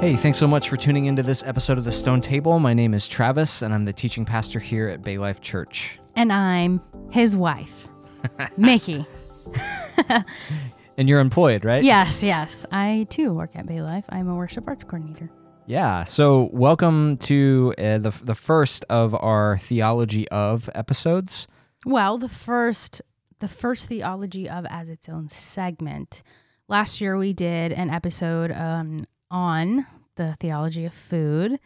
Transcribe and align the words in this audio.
Hey, 0.00 0.14
thanks 0.14 0.38
so 0.38 0.46
much 0.46 0.68
for 0.68 0.76
tuning 0.76 1.06
into 1.06 1.24
this 1.24 1.42
episode 1.42 1.76
of 1.76 1.82
The 1.82 1.90
Stone 1.90 2.20
Table. 2.20 2.60
My 2.60 2.72
name 2.72 2.94
is 2.94 3.08
Travis, 3.08 3.62
and 3.62 3.74
I'm 3.74 3.82
the 3.82 3.92
teaching 3.92 4.24
pastor 4.24 4.60
here 4.60 4.88
at 4.88 5.02
Bay 5.02 5.18
Life 5.18 5.40
Church. 5.40 5.98
And 6.14 6.32
I'm 6.32 6.80
his 7.10 7.36
wife, 7.36 7.88
Mickey. 8.56 9.04
And 10.96 11.08
you're 11.08 11.20
employed, 11.20 11.64
right? 11.64 11.84
Yes, 11.84 12.24
yes. 12.24 12.66
I 12.72 13.06
too 13.08 13.32
work 13.32 13.54
at 13.54 13.66
Bay 13.66 13.80
Life. 13.80 14.04
I'm 14.08 14.28
a 14.28 14.34
worship 14.34 14.66
arts 14.66 14.82
coordinator. 14.82 15.30
Yeah. 15.66 16.02
So, 16.02 16.50
welcome 16.52 17.16
to 17.18 17.72
uh, 17.78 17.98
the 17.98 18.12
the 18.24 18.34
first 18.34 18.84
of 18.90 19.14
our 19.14 19.58
theology 19.58 20.28
of 20.30 20.68
episodes. 20.74 21.46
Well, 21.86 22.18
the 22.18 22.28
first 22.28 23.00
the 23.38 23.46
first 23.46 23.86
theology 23.86 24.48
of 24.48 24.66
as 24.68 24.88
its 24.88 25.08
own 25.08 25.28
segment. 25.28 26.24
Last 26.66 27.00
year 27.00 27.16
we 27.16 27.32
did 27.32 27.70
an 27.70 27.90
episode 27.90 28.50
on 28.50 29.06
on 29.30 29.86
the 30.18 30.36
theology 30.38 30.84
of 30.84 30.92
food. 30.92 31.58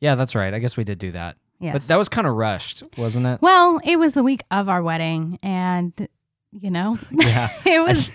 Yeah, 0.00 0.14
that's 0.14 0.34
right. 0.34 0.54
I 0.54 0.58
guess 0.58 0.76
we 0.78 0.84
did 0.84 0.98
do 0.98 1.12
that, 1.12 1.36
Yes. 1.60 1.74
but 1.74 1.82
that 1.88 1.96
was 1.98 2.08
kind 2.08 2.26
of 2.26 2.34
rushed, 2.34 2.82
wasn't 2.96 3.26
it? 3.26 3.42
well, 3.42 3.78
it 3.84 3.98
was 3.98 4.14
the 4.14 4.22
week 4.22 4.42
of 4.50 4.68
our 4.70 4.82
wedding 4.82 5.38
and 5.42 5.92
you 6.52 6.70
know, 6.70 6.96
Yeah. 7.10 7.50
it 7.66 7.82
was 7.82 8.10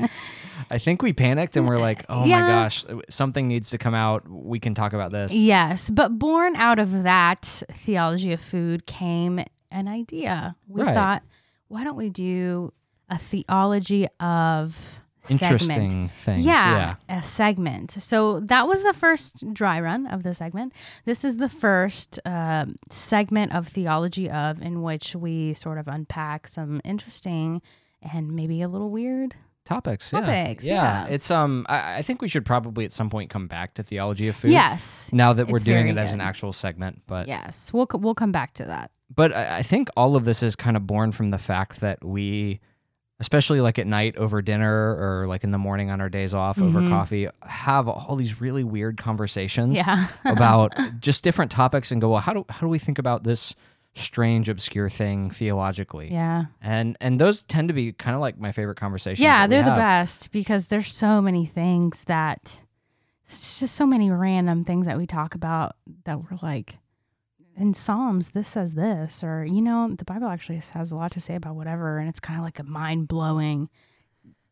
I 0.70 0.80
think 0.80 1.02
we 1.04 1.14
panicked 1.14 1.56
and 1.58 1.68
we're 1.68 1.78
like, 1.78 2.06
"Oh 2.09 2.22
my 2.22 2.40
gosh, 2.40 2.86
uh, 2.90 3.00
something 3.09 3.48
needs 3.48 3.70
to 3.72 3.78
come 3.78 3.94
out. 3.94 4.28
We 4.28 4.59
can 4.59 4.73
talk 4.73 4.94
about 4.94 5.12
this." 5.12 5.34
Yes, 5.34 5.90
but 5.92 6.18
born 6.18 6.56
out 6.56 6.80
of 6.80 7.04
that 7.04 7.62
theology 7.73 8.31
of 8.34 8.42
food 8.42 8.86
came 8.88 9.44
an 9.72 9.88
idea. 9.88 10.56
We 10.68 10.81
Right. 10.84 10.94
thought, 10.94 11.23
why 11.68 11.84
don't 11.84 11.98
we 11.98 12.09
do 12.09 12.72
a 13.09 13.17
theology 13.17 14.08
of 14.20 15.02
segment? 15.24 15.52
Interesting 15.52 16.10
things. 16.24 16.46
Yeah, 16.46 16.96
a 17.10 17.22
segment. 17.22 17.92
So 17.92 18.40
that 18.42 18.68
was 18.68 18.84
the 18.84 18.94
first 18.94 19.44
dry 19.54 19.80
run 19.80 20.08
of 20.08 20.24
the 20.24 20.34
segment. 20.34 20.74
This 21.06 21.24
is 21.24 21.38
the 21.38 21.50
first 21.50 22.20
uh, 22.26 22.66
segment 22.90 23.54
of 23.54 23.68
theology 23.68 24.30
of 24.30 24.62
in 24.62 24.82
which 24.82 25.16
we 25.16 25.54
sort 25.54 25.78
of 25.78 25.88
unpack 25.88 26.48
some 26.48 26.82
interesting 26.84 27.62
and 28.02 28.36
maybe 28.36 28.62
a 28.62 28.68
little 28.68 28.90
weird. 28.90 29.36
Topics. 29.66 30.12
yeah. 30.12 30.20
Topics, 30.20 30.66
Yeah. 30.66 30.74
yeah. 31.08 31.14
It's 31.14 31.32
um. 31.32 31.66
I, 31.70 31.96
I 32.00 32.02
think 32.02 32.22
we 32.22 32.28
should 32.28 32.44
probably 32.46 32.84
at 32.84 32.92
some 32.92 33.10
point 33.10 33.30
come 33.30 33.48
back 33.48 33.76
to 33.76 33.84
theology 33.84 34.28
of 34.28 34.36
food. 34.36 34.52
Yes. 34.52 35.10
Now 35.14 35.32
that 35.32 35.48
we're 35.48 35.60
doing 35.60 35.88
it 35.88 35.98
as 35.98 36.12
an 36.12 36.20
actual 36.20 36.52
segment, 36.52 37.04
but 37.08 37.30
Yes. 37.30 37.72
We'll 37.72 37.88
we'll 37.94 38.14
come 38.16 38.34
back 38.34 38.54
to 38.56 38.66
that. 38.66 38.92
but 39.16 39.34
I 39.34 39.60
I 39.60 39.64
think 39.64 39.88
all 39.96 40.18
of 40.18 40.26
this 40.26 40.44
is 40.44 40.58
kind 40.58 40.76
of 40.76 40.86
born 40.86 41.14
from 41.14 41.32
the 41.32 41.38
fact 41.38 41.80
that 41.80 42.04
we, 42.04 42.60
especially 43.24 43.62
like 43.62 43.80
at 43.80 43.88
night 43.88 44.18
over 44.18 44.42
dinner 44.42 44.98
or 45.00 45.28
like 45.28 45.46
in 45.46 45.52
the 45.52 45.58
morning 45.58 45.90
on 45.90 46.02
our 46.02 46.10
days 46.10 46.34
off 46.34 46.60
over 46.62 46.82
Mhm. 46.82 46.90
coffee, 46.90 47.28
have 47.44 47.88
all 47.88 48.18
these 48.18 48.42
really 48.42 48.66
weird 48.66 48.98
conversations 48.98 49.78
Yeah. 49.78 50.08
about 50.26 50.74
just 51.00 51.24
different 51.24 51.50
topics 51.52 51.90
and 51.92 52.02
go, 52.02 52.10
well, 52.10 52.20
how 52.20 52.34
do 52.34 52.46
how 52.50 52.60
do 52.60 52.68
we 52.68 52.80
think 52.80 53.00
about 53.00 53.24
this 53.24 53.56
strange, 53.96 54.50
obscure 54.50 54.90
thing 54.90 55.30
theologically? 55.30 56.12
yeah. 56.12 56.46
And 56.62 56.98
and 57.00 57.18
those 57.18 57.42
tend 57.44 57.70
to 57.70 57.74
be 57.74 57.94
kind 57.94 58.14
of 58.14 58.20
like 58.20 58.38
my 58.38 58.52
favorite 58.52 58.78
conversations. 58.78 59.20
Yeah, 59.24 59.48
they're 59.48 59.64
the 59.64 59.72
best 59.72 60.32
because 60.34 60.68
there's 60.68 60.92
so 60.94 61.22
many 61.22 61.46
things 61.46 62.04
that 62.06 62.60
it's 63.24 63.60
just 63.62 63.76
so 63.76 63.86
many 63.86 64.12
random 64.12 64.66
things 64.66 64.86
that 64.86 64.98
we 64.98 65.08
talk 65.08 65.34
about 65.34 65.78
that 66.04 66.20
we're 66.20 66.38
like 66.42 66.76
in 67.58 67.73
Psalms 67.73 68.30
this 68.32 68.48
says 68.48 68.73
this 68.76 69.23
or 69.23 69.46
you 69.46 69.62
know 69.62 69.94
the 69.98 70.06
Bible 70.06 70.28
actually 70.28 70.58
has 70.73 70.92
a 70.92 70.96
lot 70.96 71.12
to 71.12 71.20
say 71.20 71.36
about 71.36 71.56
whatever 71.56 71.98
and 72.00 72.10
it's 72.10 72.20
kind 72.20 72.40
of 72.40 72.44
like 72.45 72.60
a 72.60 72.64
mind-blowing 72.64 73.70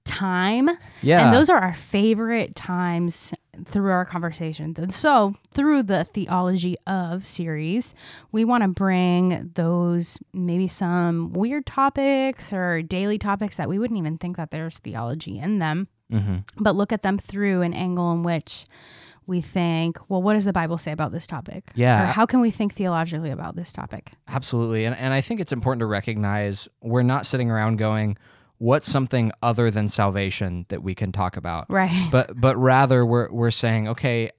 time 0.04 0.70
Yeah. 1.02 1.24
and 1.26 1.34
those 1.34 1.50
are 1.50 1.58
our 1.60 1.74
favorite 1.74 2.56
times 2.56 3.34
through 3.66 3.92
our 3.92 4.06
conversations. 4.06 4.80
And 4.80 4.92
so, 4.94 5.36
through 5.52 5.84
the 5.84 6.06
Theology 6.06 6.78
of 6.88 7.28
series, 7.28 7.94
we 8.32 8.44
want 8.46 8.64
to 8.64 8.70
bring 8.70 9.52
those 9.54 10.18
maybe 10.34 10.68
some 10.68 11.34
weird 11.34 11.66
topics 11.68 12.52
or 12.54 12.82
daily 12.82 13.20
topics 13.20 13.58
that 13.58 13.70
we 13.70 13.78
wouldn't 13.78 14.00
even 14.00 14.18
think 14.18 14.38
that 14.38 14.50
there's 14.52 14.80
theology 14.80 15.38
in 15.38 15.60
them, 15.60 15.88
hmm 16.10 16.38
but 16.58 16.76
look 16.76 16.92
at 16.92 17.02
them 17.04 17.18
through 17.20 17.62
an 17.62 17.74
angle 17.74 18.12
in 18.14 18.24
which 18.24 18.66
we 19.32 19.42
think, 19.42 19.98
well, 20.10 20.22
what 20.22 20.34
does 20.34 20.46
the 20.46 20.54
Bible 20.54 20.78
say 20.78 20.92
about 20.92 21.12
this 21.12 21.26
topic? 21.26 21.72
Yeah. 21.74 22.04
Or 22.04 22.06
how 22.08 22.28
can 22.28 22.42
we 22.42 22.52
think 22.52 22.76
theologically 22.76 23.32
about 23.32 23.56
this 23.56 23.74
topic? 23.74 24.12
Absolutely. 24.28 24.86
And, 24.86 24.96
and 24.96 25.14
I 25.14 25.22
think 25.22 25.40
it's 25.40 25.52
important 25.52 25.80
to 25.80 25.88
recognize 25.88 26.68
we're 26.82 27.02
not 27.02 27.26
sitting 27.26 27.50
around 27.50 27.78
going, 27.78 28.18
what's 28.60 28.88
something 28.92 29.32
other 29.42 29.72
than 29.72 29.88
salvation 29.88 30.66
that 30.70 30.84
we 30.84 30.94
can 30.94 31.12
talk 31.12 31.38
about? 31.38 31.66
Right. 31.70 31.90
But 32.12 32.40
but 32.40 32.56
rather 32.58 33.04
we're 33.06 33.32
we're 33.32 33.50
saying, 33.52 33.88
okay, 33.88 34.32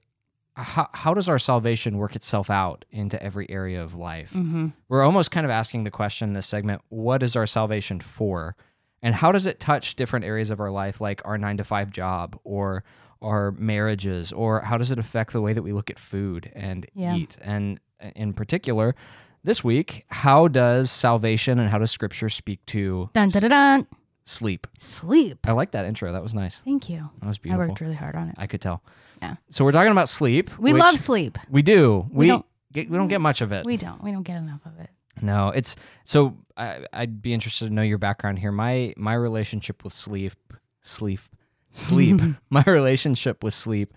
how, 0.55 0.87
how 0.93 1.13
does 1.13 1.27
our 1.27 1.39
salvation 1.39 1.97
work 1.97 2.15
itself 2.15 2.49
out 2.49 2.85
into 2.91 3.21
every 3.21 3.49
area 3.49 3.81
of 3.83 3.95
life? 3.95 4.31
hmm 4.31 4.67
We're 4.87 5.03
almost 5.03 5.31
kind 5.31 5.45
of 5.45 5.51
asking 5.51 5.83
the 5.83 5.91
question 5.91 6.29
in 6.29 6.33
this 6.33 6.47
segment, 6.47 6.81
what 6.89 7.23
is 7.23 7.35
our 7.35 7.47
salvation 7.47 7.99
for? 7.99 8.55
And 9.01 9.13
how 9.15 9.31
does 9.31 9.45
it 9.45 9.59
touch 9.59 9.95
different 9.95 10.23
areas 10.25 10.51
of 10.51 10.59
our 10.61 10.71
life, 10.71 11.01
like 11.01 11.21
our 11.25 11.37
nine 11.37 11.57
to 11.57 11.63
five 11.63 11.89
job 11.89 12.39
or 12.43 12.83
our 13.23 13.51
marriages, 13.51 14.31
or 14.31 14.61
how 14.61 14.77
does 14.77 14.91
it 14.91 14.99
affect 14.99 15.33
the 15.33 15.41
way 15.41 15.53
that 15.53 15.61
we 15.63 15.71
look 15.73 15.89
at 15.89 15.97
food 15.97 16.51
and 16.53 16.85
Yeah. 16.93 17.15
eat? 17.15 17.37
And 17.41 17.79
in 18.15 18.33
particular, 18.33 18.95
this 19.43 19.63
week, 19.63 20.05
how 20.09 20.47
does 20.47 20.91
salvation 20.91 21.59
and 21.59 21.69
how 21.69 21.77
does 21.77 21.91
scripture 21.91 22.29
speak 22.29 22.65
to 22.67 23.09
Dun, 23.13 23.29
dun, 23.29 23.49
dun, 23.49 23.87
sleep? 24.25 24.67
Sleep. 24.77 25.39
I 25.47 25.51
like 25.53 25.71
that 25.71 25.85
intro. 25.85 26.11
That 26.11 26.23
was 26.23 26.35
nice. 26.35 26.59
Thank 26.59 26.89
you. 26.89 27.09
That 27.21 27.27
was 27.27 27.37
beautiful 27.37 27.63
I 27.63 27.67
worked 27.67 27.81
really 27.81 27.95
hard 27.95 28.15
on 28.15 28.29
it. 28.29 28.35
I 28.37 28.47
could 28.47 28.61
tell. 28.61 28.83
Yeah. 29.21 29.35
So 29.49 29.63
we're 29.65 29.71
talking 29.71 29.91
about 29.91 30.09
sleep. 30.09 30.57
We 30.59 30.73
love 30.73 30.99
sleep. 30.99 31.37
We 31.49 31.61
do. 31.61 32.05
We, 32.11 32.25
We 32.25 32.27
don't- 32.27 32.45
get, 32.73 32.89
we 32.89 32.97
don't 32.97 33.07
get 33.07 33.21
much 33.21 33.41
of 33.41 33.51
it. 33.51 33.65
We 33.65 33.77
don't. 33.77 34.03
We 34.03 34.11
don't 34.11 34.23
get 34.23 34.37
enough 34.37 34.65
of 34.65 34.79
it. 34.79 34.89
no, 35.21 35.49
it's 35.49 35.75
so. 36.03 36.35
I, 36.57 36.85
I'd 36.91 37.21
be 37.21 37.33
interested 37.33 37.67
to 37.67 37.73
know 37.73 37.81
your 37.83 37.97
background 37.99 38.39
here. 38.39 38.51
My 38.51 38.93
my 38.97 39.13
relationship 39.13 39.83
with 39.83 39.93
sleep, 39.93 40.33
sleep, 40.81 41.19
sleep. 41.73 42.21
my 42.49 42.63
relationship 42.65 43.43
with 43.43 43.53
sleep, 43.53 43.93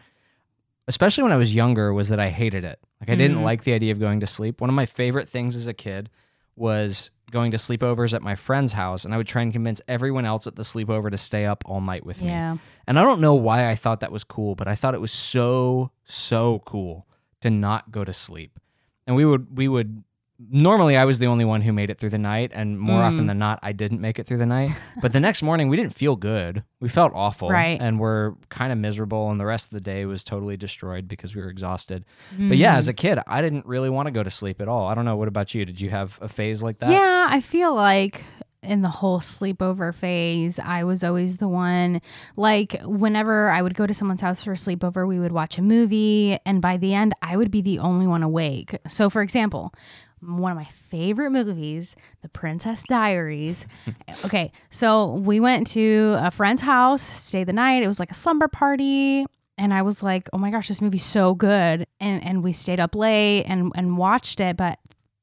especially 0.89 1.23
when 1.23 1.33
I 1.33 1.37
was 1.37 1.55
younger, 1.55 1.93
was 1.95 2.09
that 2.09 2.21
I 2.21 2.29
hated 2.31 2.65
it. 2.65 2.79
Like 3.01 3.11
I 3.11 3.15
didn't 3.15 3.39
Mhm. 3.39 3.45
like 3.45 3.65
the 3.65 3.73
idea 3.73 3.93
of 3.93 4.01
going 4.01 4.21
to 4.21 4.27
sleep. 4.27 4.61
One 4.61 4.71
of 4.71 4.75
my 4.77 4.87
favorite 4.87 5.29
things 5.29 5.55
as 5.55 5.67
a 5.67 5.75
kid 5.75 6.11
was 6.57 7.11
going 7.31 7.51
to 7.51 7.57
sleepovers 7.57 8.15
at 8.15 8.23
my 8.23 8.35
friend's 8.35 8.73
house, 8.73 9.05
and 9.05 9.13
I 9.13 9.17
would 9.17 9.27
try 9.27 9.43
and 9.43 9.53
convince 9.53 9.81
everyone 9.89 10.25
else 10.25 10.47
at 10.47 10.57
the 10.57 10.63
sleepover 10.63 11.11
to 11.11 11.19
stay 11.19 11.45
up 11.45 11.65
all 11.67 11.81
night 11.81 12.07
with 12.07 12.23
me. 12.23 12.29
Yeah. 12.29 12.57
And 12.87 12.99
I 12.99 13.03
don't 13.03 13.21
know 13.21 13.35
why 13.35 13.69
I 13.69 13.75
thought 13.75 14.01
that 14.01 14.13
was 14.13 14.25
cool, 14.25 14.55
but 14.55 14.69
I 14.69 14.75
thought 14.75 14.95
it 14.95 15.01
was 15.01 15.13
so 15.13 15.91
so 16.05 16.63
cool 16.65 17.07
to 17.41 17.51
not 17.51 17.91
go 17.91 18.05
to 18.05 18.13
sleep. 18.13 18.59
And 19.07 19.17
we 19.17 19.25
would 19.25 19.57
we 19.57 19.67
would 19.69 20.05
normally 20.51 20.97
I 20.97 21.05
was 21.05 21.19
the 21.19 21.27
only 21.27 21.45
one 21.45 21.63
who 21.63 21.73
made 21.73 21.89
it 21.91 21.99
through 21.99 22.11
the 22.11 22.19
night 22.19 22.51
and 22.55 22.79
more 22.79 23.03
often 23.03 23.25
Mm. 23.25 23.27
than 23.29 23.39
not 23.39 23.59
I 23.63 23.73
didn't 23.73 24.01
make 24.01 24.19
it 24.19 24.27
through 24.27 24.37
the 24.39 24.47
night. 24.47 24.71
but 25.01 25.13
the 25.13 25.21
next 25.21 25.43
morning 25.43 25.69
we 25.69 25.77
didn't 25.77 25.95
feel 25.95 26.15
good. 26.17 26.63
We 26.81 26.89
felt 26.89 27.13
awful 27.15 27.49
Right. 27.49 27.81
and 27.81 27.99
we're 27.99 28.33
kind 28.51 28.73
of 28.73 28.79
miserable 28.79 29.31
and 29.31 29.41
the 29.41 29.47
rest 29.47 29.67
of 29.67 29.71
the 29.71 29.81
day 29.81 30.05
was 30.05 30.23
totally 30.25 30.57
destroyed 30.57 31.09
because 31.09 31.35
we 31.35 31.43
were 31.43 31.49
exhausted. 31.49 32.05
But 32.39 32.59
yeah, 32.59 32.75
Mm. 32.75 32.79
as 32.79 32.89
a 32.89 32.93
kid, 32.93 33.19
I 33.27 33.41
didn't 33.41 33.67
really 33.67 33.89
want 33.91 34.07
to 34.07 34.13
go 34.13 34.23
to 34.23 34.31
sleep 34.31 34.61
at 34.61 34.69
all. 34.69 34.87
I 34.89 34.95
don't 34.95 35.05
know 35.07 35.17
what 35.17 35.29
about 35.29 35.55
you? 35.55 35.65
Did 35.65 35.81
you 35.81 35.91
have 35.91 36.19
a 36.21 36.29
phase 36.29 36.63
like 36.63 36.79
that? 36.79 36.91
Yeah, 36.91 37.29
I 37.31 37.41
feel 37.41 37.75
like 37.75 38.25
in 38.63 38.81
the 38.81 38.89
whole 38.89 39.21
sleepover 39.21 39.95
phase, 39.95 40.59
I 40.59 40.83
was 40.83 41.05
always 41.05 41.37
the 41.37 41.47
one. 41.47 42.01
Like, 42.35 42.75
whenever 42.85 43.49
I 43.49 43.63
would 43.63 43.75
go 43.75 43.87
to 43.87 43.95
someone's 43.95 44.23
house 44.23 44.43
for 44.43 44.53
a 44.53 44.57
sleepover, 44.57 45.07
we 45.07 45.21
would 45.21 45.31
watch 45.31 45.57
a 45.57 45.63
movie, 45.63 46.37
and 46.45 46.61
by 46.61 46.77
the 46.77 46.93
end, 46.93 47.15
I 47.23 47.37
would 47.37 47.53
be 47.53 47.63
the 47.63 47.79
only 47.79 48.09
one 48.09 48.25
awake. 48.25 48.77
So, 48.89 49.09
for 49.09 49.23
example, 49.23 49.73
one 50.21 50.53
of 50.53 50.56
my 50.56 50.65
favorite 50.65 51.31
movies, 51.31 51.94
The 52.22 52.28
Princess 52.28 52.83
Diaries. 52.84 53.66
okay, 54.24 54.53
so 54.71 55.15
we 55.15 55.41
went 55.41 55.66
to 55.68 56.16
a 56.18 56.30
friend's 56.30 56.63
house, 56.63 57.03
stayed 57.03 57.47
the 57.47 57.53
night. 57.53 57.83
It 57.83 57.86
was 57.86 58.01
like 58.01 58.10
a 58.10 58.15
slumber 58.15 58.48
party. 58.48 59.27
And 59.59 59.72
I 59.72 59.83
was 59.83 60.03
like, 60.03 60.28
oh 60.33 60.39
my 60.39 60.51
gosh, 60.51 60.68
this 60.68 60.80
movie's 60.80 61.04
so 61.04 61.34
good. 61.34 61.86
And 61.98 62.22
and 62.22 62.45
we 62.45 62.53
stayed 62.53 62.80
up 62.80 62.95
late 62.95 63.45
and, 63.45 63.72
and 63.74 63.97
watched 63.97 64.39
it. 64.41 64.57
But 64.57 64.78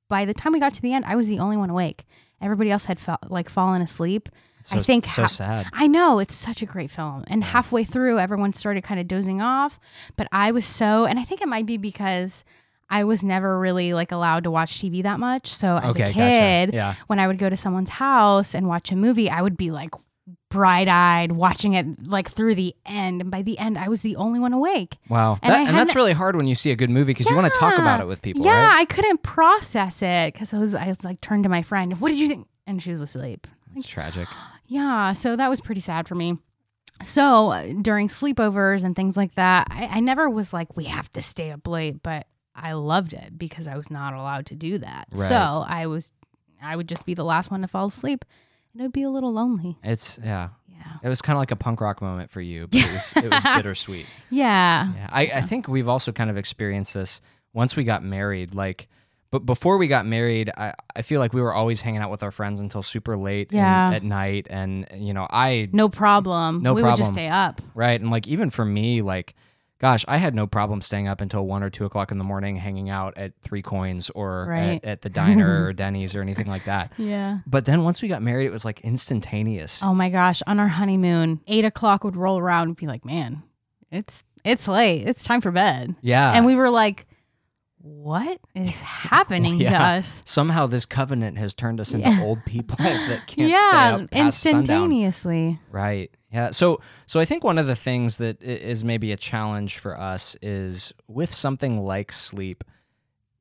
by 0.09 0.25
the 0.25 0.33
time 0.33 0.53
we 0.53 0.59
got 0.59 0.73
to 0.73 0.81
the 0.81 0.93
end, 0.93 1.05
I 1.05 1.15
was 1.15 1.27
the 1.27 1.39
only 1.39 1.57
one 1.57 1.69
awake. 1.69 2.05
Everybody 2.41 2.71
else 2.71 2.85
had 2.85 2.99
felt 2.99 3.19
like 3.29 3.47
fallen 3.47 3.81
asleep. 3.81 4.29
So, 4.63 4.77
I 4.77 4.83
think 4.83 5.05
so 5.05 5.23
ha- 5.23 5.27
sad. 5.27 5.65
I 5.73 5.87
know 5.87 6.19
it's 6.19 6.33
such 6.33 6.61
a 6.61 6.65
great 6.65 6.89
film. 6.89 7.25
And 7.27 7.43
halfway 7.43 7.83
through, 7.83 8.17
everyone 8.17 8.53
started 8.53 8.83
kind 8.83 8.99
of 8.99 9.07
dozing 9.07 9.41
off. 9.41 9.77
But 10.15 10.27
I 10.31 10.51
was 10.51 10.65
so, 10.65 11.03
and 11.05 11.19
I 11.19 11.23
think 11.25 11.41
it 11.41 11.49
might 11.49 11.65
be 11.65 11.77
because 11.77 12.45
I 12.89 13.03
was 13.05 13.23
never 13.23 13.57
really 13.59 13.93
like 13.93 14.11
allowed 14.11 14.43
to 14.43 14.51
watch 14.51 14.79
TV 14.79 15.03
that 15.03 15.19
much. 15.19 15.47
So 15.47 15.77
as 15.77 15.95
okay, 15.95 16.03
a 16.03 16.05
gotcha. 16.07 16.13
kid, 16.13 16.73
Yeah. 16.73 16.95
when 17.07 17.19
I 17.19 17.27
would 17.27 17.37
go 17.39 17.49
to 17.49 17.57
someone's 17.57 17.89
house 17.89 18.53
and 18.53 18.67
watch 18.67 18.91
a 18.91 18.95
movie, 18.95 19.29
I 19.29 19.41
would 19.41 19.57
be 19.57 19.71
like 19.71 19.91
bright 20.49 20.87
eyed 20.87 21.31
watching 21.31 21.73
it 21.73 22.05
like 22.07 22.29
through 22.29 22.53
the 22.55 22.75
end. 22.85 23.21
And 23.21 23.31
by 23.31 23.41
the 23.41 23.57
end, 23.57 23.77
I 23.77 23.89
was 23.89 24.01
the 24.01 24.15
only 24.17 24.39
one 24.39 24.53
awake. 24.53 24.97
Wow. 25.09 25.39
And 25.41 25.51
That- 25.53 25.67
and, 25.67 25.77
that's 25.77 25.95
really 25.95 26.13
hard 26.13 26.35
when 26.35 26.47
you 26.47 26.53
see 26.55 26.69
a 26.71 26.75
good 26.75 26.91
movie 26.91 27.13
because 27.13 27.27
you 27.29 27.35
want 27.35 27.51
to 27.51 27.59
talk 27.59 27.77
about 27.79 27.99
it 28.01 28.07
with 28.07 28.21
people, 28.21 28.45
yeah, 28.45 28.67
right? 28.67 28.81
I 28.81 28.85
couldn't 28.85 29.23
process 29.23 30.01
it 30.03 30.33
because 30.33 30.53
I 30.53 30.59
was, 30.59 30.75
I 30.75 30.87
was 30.87 31.03
like 31.03 31.19
turned 31.21 31.43
to 31.43 31.49
my 31.49 31.63
friend. 31.63 31.99
What 31.99 32.09
did 32.09 32.19
you 32.19 32.27
think? 32.27 32.47
And 32.67 32.81
she 32.81 32.91
was 32.91 33.01
asleep. 33.01 33.47
It's 33.75 33.87
tragic. 33.87 34.27
Yeah, 34.65 35.11
so 35.13 35.35
that 35.35 35.49
was 35.49 35.59
pretty 35.61 35.81
sad 35.81 36.07
for 36.07 36.15
me. 36.15 36.37
So 37.03 37.49
uh, 37.51 37.73
during 37.81 38.07
sleepovers 38.07 38.83
and 38.83 38.95
things 38.95 39.17
like 39.17 39.35
that, 39.35 39.67
I, 39.69 39.85
I 39.85 39.99
never 39.99 40.29
was 40.29 40.53
like, 40.53 40.75
we 40.77 40.85
have 40.85 41.11
to 41.13 41.21
stay 41.21 41.51
up 41.51 41.67
late, 41.67 42.01
but 42.01 42.25
I 42.55 42.73
loved 42.73 43.13
it 43.13 43.37
because 43.37 43.67
I 43.67 43.75
was 43.77 43.89
not 43.89 44.13
allowed 44.13 44.45
to 44.47 44.55
do 44.55 44.77
that. 44.79 45.07
Right. 45.11 45.27
So 45.27 45.35
I 45.35 45.87
was, 45.87 46.11
I 46.61 46.75
would 46.75 46.87
just 46.87 47.05
be 47.05 47.13
the 47.13 47.23
last 47.25 47.49
one 47.51 47.61
to 47.61 47.67
fall 47.67 47.87
asleep, 47.87 48.23
and 48.73 48.81
it 48.81 48.83
would 48.83 48.93
be 48.93 49.03
a 49.03 49.09
little 49.09 49.31
lonely. 49.33 49.77
It's 49.83 50.19
yeah. 50.23 50.49
Yeah. 50.69 50.83
It 51.03 51.09
was 51.09 51.21
kind 51.21 51.35
of 51.35 51.39
like 51.39 51.51
a 51.51 51.55
punk 51.55 51.81
rock 51.81 52.01
moment 52.01 52.29
for 52.31 52.41
you, 52.41 52.67
but 52.67 52.79
it 52.81 52.91
was 52.93 53.13
it 53.15 53.29
was 53.31 53.43
bittersweet. 53.55 54.05
Yeah. 54.29 54.91
Yeah, 54.95 55.09
I, 55.11 55.21
I 55.35 55.41
think 55.41 55.67
we've 55.67 55.87
also 55.89 56.11
kind 56.11 56.29
of 56.29 56.37
experienced 56.37 56.93
this 56.93 57.21
once 57.53 57.75
we 57.75 57.83
got 57.85 58.03
married. 58.03 58.53
Like, 58.53 58.87
but 59.31 59.45
before 59.45 59.77
we 59.77 59.87
got 59.87 60.05
married, 60.05 60.51
I, 60.55 60.73
I 60.95 61.01
feel 61.01 61.19
like 61.19 61.33
we 61.33 61.41
were 61.41 61.53
always 61.53 61.81
hanging 61.81 62.01
out 62.01 62.11
with 62.11 62.21
our 62.21 62.31
friends 62.31 62.59
until 62.59 62.83
super 62.83 63.17
late 63.17 63.51
in- 63.51 63.57
Yeah. 63.57 63.91
at 63.93 64.03
night, 64.03 64.47
and 64.49 64.85
you 64.95 65.13
know, 65.13 65.25
I 65.29 65.69
No 65.71 65.89
problem. 65.89 66.61
No 66.61 66.73
we 66.73 66.83
would 66.83 66.97
just 66.97 67.13
stay 67.13 67.27
up. 67.29 67.61
right, 67.73 67.99
and 67.99 68.11
like 68.11 68.27
even 68.27 68.49
for 68.51 68.63
me, 68.65 69.01
like, 69.01 69.33
gosh, 69.83 70.05
I 70.07 70.15
had 70.17 70.33
no 70.33 70.47
problem 70.47 70.79
staying 70.79 71.09
up 71.09 71.19
until 71.19 71.45
one 71.45 71.61
or 71.61 71.69
two 71.69 71.83
o'clock 71.83 72.09
in 72.09 72.17
the 72.17 72.23
morning, 72.23 72.55
hanging 72.55 72.89
out 72.89 73.17
at 73.17 73.33
Three 73.41 73.61
Coins 73.61 74.09
or 74.11 74.45
Right. 74.47 74.79
at, 74.81 74.85
at 74.85 75.01
the 75.01 75.09
diner 75.09 75.65
or 75.67 75.73
Denny's 75.73 76.15
or 76.15 76.21
anything 76.21 76.47
like 76.47 76.63
that. 76.63 76.93
Yeah. 76.97 77.39
But 77.45 77.65
then 77.65 77.83
once 77.83 78.01
we 78.01 78.07
got 78.07 78.21
married, 78.21 78.45
it 78.45 78.51
was 78.51 78.63
like 78.63 78.79
instantaneous. 78.79 79.83
Oh 79.83 79.93
my 79.93 80.09
gosh. 80.09 80.41
On 80.47 80.57
our 80.57 80.69
honeymoon, 80.69 81.41
eight 81.47 81.65
o'clock 81.65 82.05
would 82.05 82.15
roll 82.15 82.39
around 82.39 82.69
and 82.69 82.77
be 82.77 82.87
like, 82.87 83.03
man, 83.03 83.43
it's 83.91 84.23
it's 84.45 84.69
late. 84.69 85.05
It's 85.05 85.25
time 85.25 85.41
for 85.41 85.51
bed. 85.51 85.95
Yeah, 86.01 86.31
and 86.33 86.45
we 86.45 86.55
were 86.55 86.69
like, 86.69 87.05
what 87.85 88.39
is 88.55 88.79
happening 88.81 89.59
to 89.59 89.65
us? 89.75 90.23
somehow 90.25 90.65
this 90.67 90.85
covenant 90.85 91.37
has 91.37 91.53
turned 91.53 91.79
us 91.81 91.93
into 91.93 92.09
Yeah. 92.09 92.21
old 92.23 92.43
people 92.45 92.77
that 92.79 93.27
can't 93.27 93.27
stay 93.27 93.47
yeah, 93.49 93.95
up 93.97 94.09
past 94.09 94.39
sundown. 94.39 94.59
instantaneously. 94.61 95.59
Right. 95.69 96.09
Yeah. 96.31 96.51
So 96.51 96.79
so 97.05 97.19
I 97.19 97.25
think 97.25 97.43
one 97.43 97.57
of 97.57 97.67
the 97.67 97.75
things 97.75 98.17
that 98.17 98.41
is 98.41 98.83
maybe 98.83 99.11
a 99.11 99.17
challenge 99.17 99.77
for 99.79 99.99
us 99.99 100.35
is 100.41 100.93
with 101.07 101.33
something 101.33 101.83
like 101.85 102.11
sleep, 102.11 102.63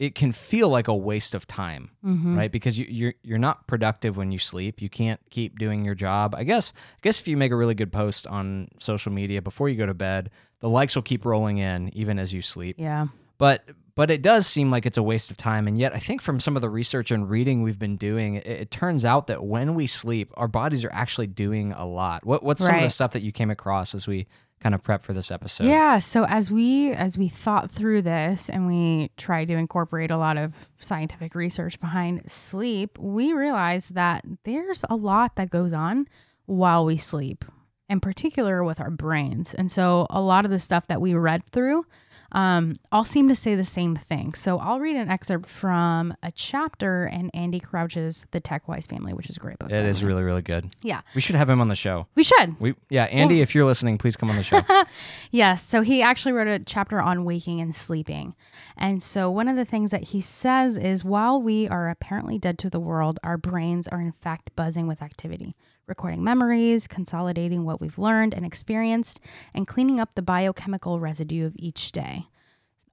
it 0.00 0.15
can 0.17 0.33
feel 0.33 0.69
like 0.69 0.89
a 0.89 0.94
waste 0.97 1.35
of 1.37 1.47
time, 1.47 1.93
Mhm. 2.05 2.37
right? 2.37 2.50
Because 2.50 2.77
you, 2.79 2.87
you're 2.91 3.15
you're 3.23 3.39
not 3.39 3.69
productive 3.69 4.17
when 4.17 4.33
you 4.33 4.39
sleep. 4.41 4.83
You 4.83 4.89
can't 4.91 5.21
keep 5.31 5.59
doing 5.59 5.85
your 5.85 5.94
job. 5.94 6.35
I 6.35 6.43
guess 6.43 6.73
I 6.97 6.99
guess 7.03 7.21
if 7.21 7.29
you 7.29 7.37
make 7.37 7.53
a 7.53 7.56
really 7.56 7.75
good 7.77 7.93
post 7.93 8.27
on 8.27 8.69
social 8.81 9.12
media 9.12 9.41
before 9.41 9.69
you 9.69 9.77
go 9.77 9.87
to 9.87 9.94
bed, 9.94 10.31
the 10.61 10.69
likes 10.69 10.97
will 10.97 11.03
keep 11.03 11.25
rolling 11.25 11.59
in 11.59 11.89
even 11.97 12.19
as 12.19 12.33
you 12.33 12.43
sleep 12.43 12.77
Yeah. 12.79 13.06
but 13.39 13.65
but 13.94 14.11
it 14.11 14.23
does 14.23 14.47
seem 14.47 14.71
like 14.71 14.87
it's 14.87 14.97
a 14.97 15.03
waste 15.03 15.31
of 15.31 15.37
time 15.37 15.67
and 15.69 15.79
yet 15.79 15.94
i 15.94 15.99
think 15.99 16.23
from 16.23 16.41
some 16.41 16.56
of 16.56 16.62
the 16.62 16.71
research 16.71 17.11
and 17.11 17.29
reading 17.29 17.62
we've 17.62 17.79
been 17.79 17.97
doing 17.97 18.37
it, 18.37 18.47
it 18.47 18.71
turns 18.71 19.05
out 19.05 19.27
that 19.27 19.44
when 19.44 19.75
we 19.75 19.87
sleep 19.87 20.33
our 20.35 20.49
bodies 20.49 20.85
are 20.85 20.93
actually 20.93 21.27
doing 21.27 21.73
a 21.73 21.87
lot 21.87 22.25
what, 22.25 22.43
what's 22.43 22.65
some 22.65 22.75
of 22.77 22.83
the 22.83 22.91
stuff 22.91 23.12
that 23.12 23.23
you 23.23 23.33
came 23.33 23.50
across 23.50 23.94
as 23.94 24.06
we 24.06 24.27
kind 24.61 24.75
of 24.77 24.83
prep 24.83 25.03
for 25.03 25.12
this 25.12 25.31
episode 25.33 25.65
Yeah. 25.65 25.99
So 25.99 26.25
as 26.25 26.49
we 26.50 26.93
as 26.93 27.19
we 27.19 27.29
thought 27.29 27.71
through 27.73 28.03
this 28.03 28.49
and 28.49 28.69
we 28.69 29.11
tried 29.17 29.49
to 29.49 29.55
incorporate 29.55 30.12
a 30.12 30.17
lot 30.17 30.37
of 30.37 30.71
scientific 30.79 31.35
research 31.35 31.81
behind 31.81 32.31
sleep, 32.31 32.97
we 32.99 33.33
realized 33.33 33.94
that 33.94 34.25
there's 34.44 34.85
a 34.89 34.94
lot 34.94 35.35
that 35.35 35.50
goes 35.50 35.73
on 35.73 36.06
while 36.47 36.85
we 36.85 36.97
sleep, 36.97 37.44
in 37.89 37.99
particular 37.99 38.62
with 38.62 38.79
our 38.79 38.91
brains. 38.91 39.53
And 39.53 39.69
so 39.69 40.06
a 40.11 40.21
lot 40.21 40.44
of 40.44 40.53
the 40.53 40.61
stuff 40.61 40.87
that 40.87 41.00
we 41.00 41.12
read 41.15 41.44
through 41.47 41.85
um, 42.32 42.76
all 42.90 43.05
seem 43.05 43.29
to 43.29 43.37
say 43.37 43.55
the 43.55 43.64
same 43.64 43.94
thing. 43.96 44.34
So 44.34 44.58
I'll 44.58 44.81
read 44.81 44.96
an 44.96 45.08
excerpt 45.08 45.49
from 45.49 46.14
a 46.23 46.32
chapter 46.32 47.06
in 47.06 47.31
Andy 47.31 47.61
Crouch's 47.61 48.25
The 48.31 48.40
Tech 48.40 48.67
Wise 48.69 48.87
Family, 48.87 49.12
which 49.12 49.29
is 49.31 49.37
a 49.37 49.40
great 49.40 49.58
book. 49.58 49.70
It 49.70 49.87
is 49.87 50.02
way. 50.02 50.08
really 50.08 50.23
really 50.23 50.43
good 50.43 50.70
Yeah. 50.82 51.02
we 51.14 51.20
should 51.20 51.37
have 51.37 51.49
him 51.50 51.61
on 51.61 51.69
the 51.69 51.75
show 51.75 52.06
We 52.14 52.23
should. 52.25 52.58
we 52.61 52.75
yeah 52.90 53.05
andy 53.05 53.40
if 53.40 53.55
you're 53.55 53.64
listening 53.67 53.99
please 53.99 54.17
come 54.17 54.31
on 54.31 54.37
the 54.37 54.43
show 54.43 54.61
Yes. 55.31 55.62
So 55.62 55.81
he 55.82 56.02
actually 56.02 56.32
wrote 56.32 56.49
a 56.49 56.58
chapter 56.58 57.00
on 57.00 57.25
waking 57.25 57.61
and 57.61 57.75
sleeping. 57.75 58.34
And 58.76 59.02
so 59.02 59.31
one 59.31 59.49
of 59.49 59.56
the 59.56 59.64
things 59.64 59.90
that 59.90 60.05
he 60.05 60.20
says 60.20 60.76
is 60.76 61.05
while 61.05 61.40
we 61.40 61.69
are 61.69 61.88
apparently 61.88 62.38
dead 62.38 62.58
to 62.61 62.70
the 62.70 62.81
world, 62.81 63.19
our 63.23 63.37
brains 63.38 63.87
are 63.88 64.00
in 64.00 64.12
fact 64.12 64.50
buzzing 64.56 64.87
with 64.87 65.00
activity, 65.02 65.55
recording 65.87 66.23
memories, 66.25 66.87
consolidating 66.87 67.64
what 67.64 67.81
we've 67.81 67.99
learned 67.99 68.34
and 68.34 68.44
experienced, 68.46 69.20
and 69.55 69.67
cleaning 69.67 70.00
up 70.00 70.14
the 70.14 70.23
biochemical 70.23 71.00
residue 71.00 71.46
of 71.46 71.55
each 71.58 71.93
day. 71.93 72.26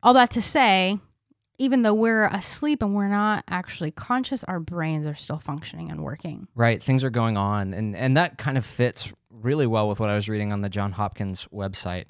All 0.01 0.13
that 0.13 0.29
to 0.31 0.41
say, 0.41 0.99
even 1.57 1.81
though 1.81 1.93
we're 1.93 2.25
asleep 2.27 2.81
and 2.81 2.95
we're 2.95 3.09
not 3.09 3.43
actually 3.49 3.91
conscious, 3.91 4.43
our 4.45 4.59
brains 4.59 5.05
are 5.05 5.13
still 5.15 5.39
functioning 5.39 5.91
and 5.91 6.01
working. 6.03 6.47
right 6.55 6.81
things 6.81 7.03
are 7.03 7.09
going 7.09 7.35
on 7.37 7.73
and 7.73 7.95
and 7.95 8.15
that 8.15 8.37
kind 8.37 8.57
of 8.57 8.65
fits 8.65 9.11
really 9.29 9.67
well 9.67 9.87
with 9.87 9.99
what 9.99 10.09
i 10.09 10.15
was 10.15 10.27
reading 10.27 10.51
on 10.51 10.61
the 10.61 10.69
john 10.69 10.91
hopkins 10.93 11.47
website 11.53 12.05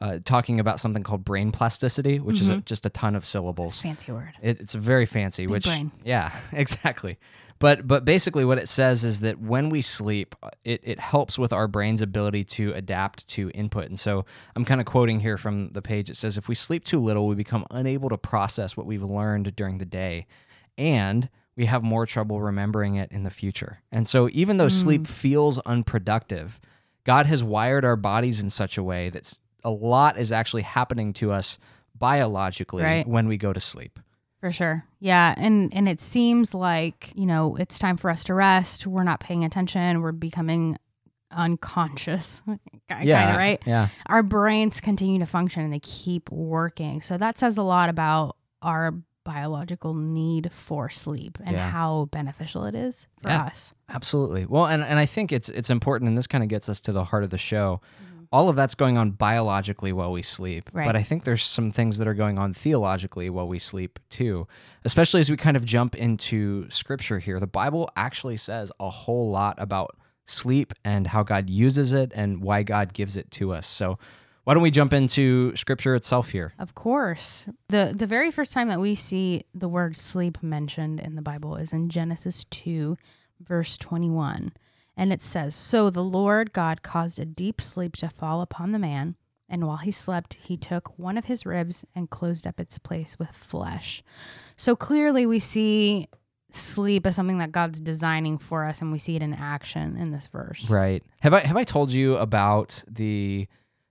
uh, 0.00 0.18
talking 0.24 0.58
about 0.60 0.80
something 0.80 1.02
called 1.02 1.24
brain 1.24 1.52
plasticity 1.52 2.18
which 2.18 2.40
is 2.40 2.48
a, 2.50 2.60
just 2.62 2.84
a 2.84 2.90
ton 2.90 3.14
of 3.14 3.24
syllables 3.24 3.80
Fancy 3.80 4.10
word. 4.12 4.32
It, 4.42 4.60
it's 4.60 4.74
very 4.74 5.06
fancy, 5.06 5.46
which 5.46 5.64
brain. 5.64 5.92
yeah, 6.04 6.34
exactly. 6.52 7.16
But 7.64 7.88
but 7.88 8.04
basically, 8.04 8.44
what 8.44 8.58
it 8.58 8.68
says 8.68 9.04
is 9.04 9.22
that 9.22 9.40
when 9.40 9.70
we 9.70 9.80
sleep, 9.80 10.34
uh, 10.42 10.50
it 10.64 10.82
it 10.84 11.00
helps 11.00 11.38
with 11.38 11.50
our 11.50 11.66
brain's 11.66 12.02
ability 12.02 12.44
to 12.44 12.74
adapt 12.74 13.26
to 13.28 13.48
input. 13.54 13.86
And 13.86 13.98
so 13.98 14.26
I'm 14.54 14.66
kind 14.66 14.82
of 14.82 14.86
quoting 14.86 15.18
here 15.20 15.38
from 15.38 15.70
the 15.70 15.80
page. 15.80 16.10
It 16.10 16.18
says, 16.18 16.36
"If 16.36 16.46
we 16.46 16.54
sleep 16.54 16.84
too 16.84 17.00
little, 17.00 17.26
we 17.26 17.34
become 17.34 17.64
unable 17.70 18.10
to 18.10 18.18
process 18.18 18.76
what 18.76 18.84
we've 18.84 19.02
learned 19.02 19.56
during 19.56 19.78
the 19.78 19.86
day, 19.86 20.26
and 20.76 21.30
we 21.56 21.64
have 21.64 21.82
more 21.82 22.04
trouble 22.04 22.38
remembering 22.42 22.96
it 22.96 23.10
in 23.10 23.22
the 23.22 23.30
future." 23.30 23.80
And 23.90 24.06
so 24.06 24.28
even 24.34 24.58
though 24.58 24.68
sleep 24.68 25.06
feels 25.06 25.58
unproductive, 25.60 26.60
God 27.04 27.24
has 27.24 27.42
wired 27.42 27.86
our 27.86 27.96
bodies 27.96 28.42
in 28.42 28.50
such 28.50 28.76
a 28.76 28.82
way 28.82 29.08
that 29.08 29.38
a 29.64 29.70
lot 29.70 30.18
is 30.18 30.32
actually 30.32 30.64
happening 30.64 31.14
to 31.14 31.32
us 31.32 31.58
biologically 31.98 32.82
Right. 32.82 33.08
when 33.08 33.26
we 33.26 33.38
go 33.38 33.54
to 33.54 33.60
sleep. 33.60 34.00
For 34.44 34.50
sure. 34.52 34.84
Yeah, 35.00 35.34
and 35.38 35.72
and 35.74 35.88
it 35.88 36.02
seems 36.02 36.54
like, 36.54 37.10
you 37.14 37.24
know, 37.24 37.56
it's 37.56 37.78
time 37.78 37.96
for 37.96 38.10
us 38.10 38.24
to 38.24 38.34
rest. 38.34 38.86
We're 38.86 39.02
not 39.02 39.18
paying 39.18 39.42
attention. 39.42 40.02
We're 40.02 40.12
becoming 40.12 40.76
unconscious. 41.30 42.42
kind 42.90 43.08
of, 43.08 43.36
right? 43.38 43.62
Yeah. 43.64 43.88
Our 44.04 44.22
brains 44.22 44.82
continue 44.82 45.18
to 45.18 45.24
function 45.24 45.62
and 45.62 45.72
they 45.72 45.78
keep 45.80 46.30
working. 46.30 47.00
So 47.00 47.16
that 47.16 47.38
says 47.38 47.56
a 47.56 47.62
lot 47.62 47.88
about 47.88 48.36
our 48.60 48.92
biological 49.24 49.94
need 49.94 50.52
for 50.52 50.90
sleep 50.90 51.38
and 51.42 51.56
Yeah. 51.56 51.70
how 51.70 52.10
beneficial 52.12 52.66
it 52.66 52.74
is 52.74 53.08
for 53.22 53.30
Yeah. 53.30 53.44
us. 53.44 53.72
Absolutely. 53.88 54.44
Well, 54.44 54.66
and, 54.66 54.82
and 54.82 54.98
I 54.98 55.06
think 55.06 55.32
it's 55.32 55.48
it's 55.48 55.70
important, 55.70 56.08
and 56.08 56.18
this 56.18 56.26
kind 56.26 56.44
of 56.44 56.50
gets 56.50 56.68
us 56.68 56.82
to 56.82 56.92
the 56.92 57.04
heart 57.04 57.24
of 57.24 57.30
the 57.30 57.38
show. 57.38 57.80
All 58.34 58.48
of 58.48 58.56
that's 58.56 58.74
going 58.74 58.98
on 58.98 59.12
biologically 59.12 59.92
while 59.92 60.10
we 60.10 60.22
sleep, 60.22 60.68
Right. 60.72 60.86
but 60.86 60.96
I 60.96 61.04
think 61.04 61.22
there's 61.22 61.44
some 61.44 61.70
things 61.70 61.98
that 61.98 62.08
are 62.08 62.14
going 62.14 62.36
on 62.36 62.52
theologically 62.52 63.30
while 63.30 63.46
we 63.46 63.60
sleep 63.60 64.00
too. 64.10 64.48
Especially 64.84 65.20
as 65.20 65.30
we 65.30 65.36
kind 65.36 65.56
of 65.56 65.64
jump 65.64 65.94
into 65.94 66.68
scripture 66.68 67.20
here, 67.20 67.38
the 67.38 67.46
Bible 67.46 67.88
actually 67.94 68.36
says 68.36 68.72
a 68.80 68.90
whole 68.90 69.30
lot 69.30 69.54
about 69.58 69.96
sleep 70.26 70.72
and 70.84 71.06
how 71.06 71.22
God 71.22 71.48
uses 71.48 71.92
it 71.92 72.10
and 72.14 72.42
why 72.42 72.64
God 72.64 72.92
gives 72.92 73.16
it 73.16 73.30
to 73.32 73.52
us. 73.52 73.66
So, 73.68 73.98
why 74.42 74.54
don't 74.54 74.62
we 74.64 74.70
jump 74.70 74.92
into 74.92 75.54
scripture 75.56 75.94
itself 75.94 76.30
here? 76.30 76.52
Of 76.58 76.74
course. 76.74 77.46
The 77.68 77.94
the 77.96 78.06
very 78.06 78.30
first 78.32 78.52
time 78.52 78.68
that 78.68 78.80
we 78.80 78.94
see 78.96 79.44
the 79.54 79.68
word 79.68 79.94
sleep 79.96 80.42
mentioned 80.42 80.98
in 80.98 81.14
the 81.14 81.22
Bible 81.22 81.56
is 81.56 81.72
in 81.72 81.88
Genesis 81.88 82.44
2 82.50 82.96
verse 83.40 83.78
21. 83.78 84.52
And 84.96 85.12
it 85.12 85.22
says, 85.22 85.54
"So 85.54 85.90
the 85.90 86.04
Lord 86.04 86.52
God 86.52 86.82
caused 86.82 87.18
a 87.18 87.24
deep 87.24 87.60
sleep 87.60 87.96
to 87.96 88.08
fall 88.08 88.42
upon 88.42 88.72
the 88.72 88.78
man, 88.78 89.16
and 89.48 89.66
while 89.66 89.78
he 89.78 89.90
slept, 89.90 90.34
he 90.34 90.56
took 90.56 90.98
one 90.98 91.18
of 91.18 91.24
his 91.24 91.44
ribs 91.44 91.84
and 91.94 92.10
closed 92.10 92.46
up 92.46 92.60
its 92.60 92.78
place 92.78 93.18
with 93.18 93.30
flesh." 93.30 94.02
So 94.56 94.76
clearly 94.76 95.26
we 95.26 95.38
see 95.38 96.08
sleep 96.50 97.06
as 97.06 97.16
something 97.16 97.38
that 97.38 97.50
God's 97.50 97.80
designing 97.80 98.38
for 98.38 98.64
us 98.64 98.80
and 98.80 98.92
we 98.92 98.98
see 98.98 99.16
it 99.16 99.22
in 99.22 99.34
action 99.34 99.96
in 99.96 100.12
this 100.12 100.28
verse. 100.28 100.70
Right. 100.70 101.02
Have 101.20 101.34
I 101.34 101.40
have 101.40 101.56
I 101.56 101.64
told 101.64 101.90
you 101.90 102.16
about 102.16 102.84
the 102.88 103.48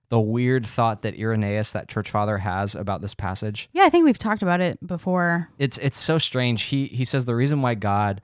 the 0.10 0.20
weird 0.20 0.66
thought 0.66 1.02
that 1.02 1.20
Irenaeus, 1.20 1.74
that 1.74 1.90
church 1.90 2.10
father, 2.10 2.38
has 2.38 2.76
about 2.76 3.02
this 3.02 3.16
passage? 3.16 3.68
Yeah, 3.74 3.84
I 3.84 3.90
think 3.90 4.06
we've 4.06 4.18
talked 4.18 4.44
about 4.44 4.62
it 4.62 4.86
before. 4.86 5.50
It's 5.58 5.78
it's 5.80 5.98
so 5.98 6.18
strange. 6.18 6.64
He 6.64 6.86
he 6.86 7.04
says 7.04 7.26
the 7.26 7.36
reason 7.36 7.62
why 7.62 7.76
God 7.76 8.22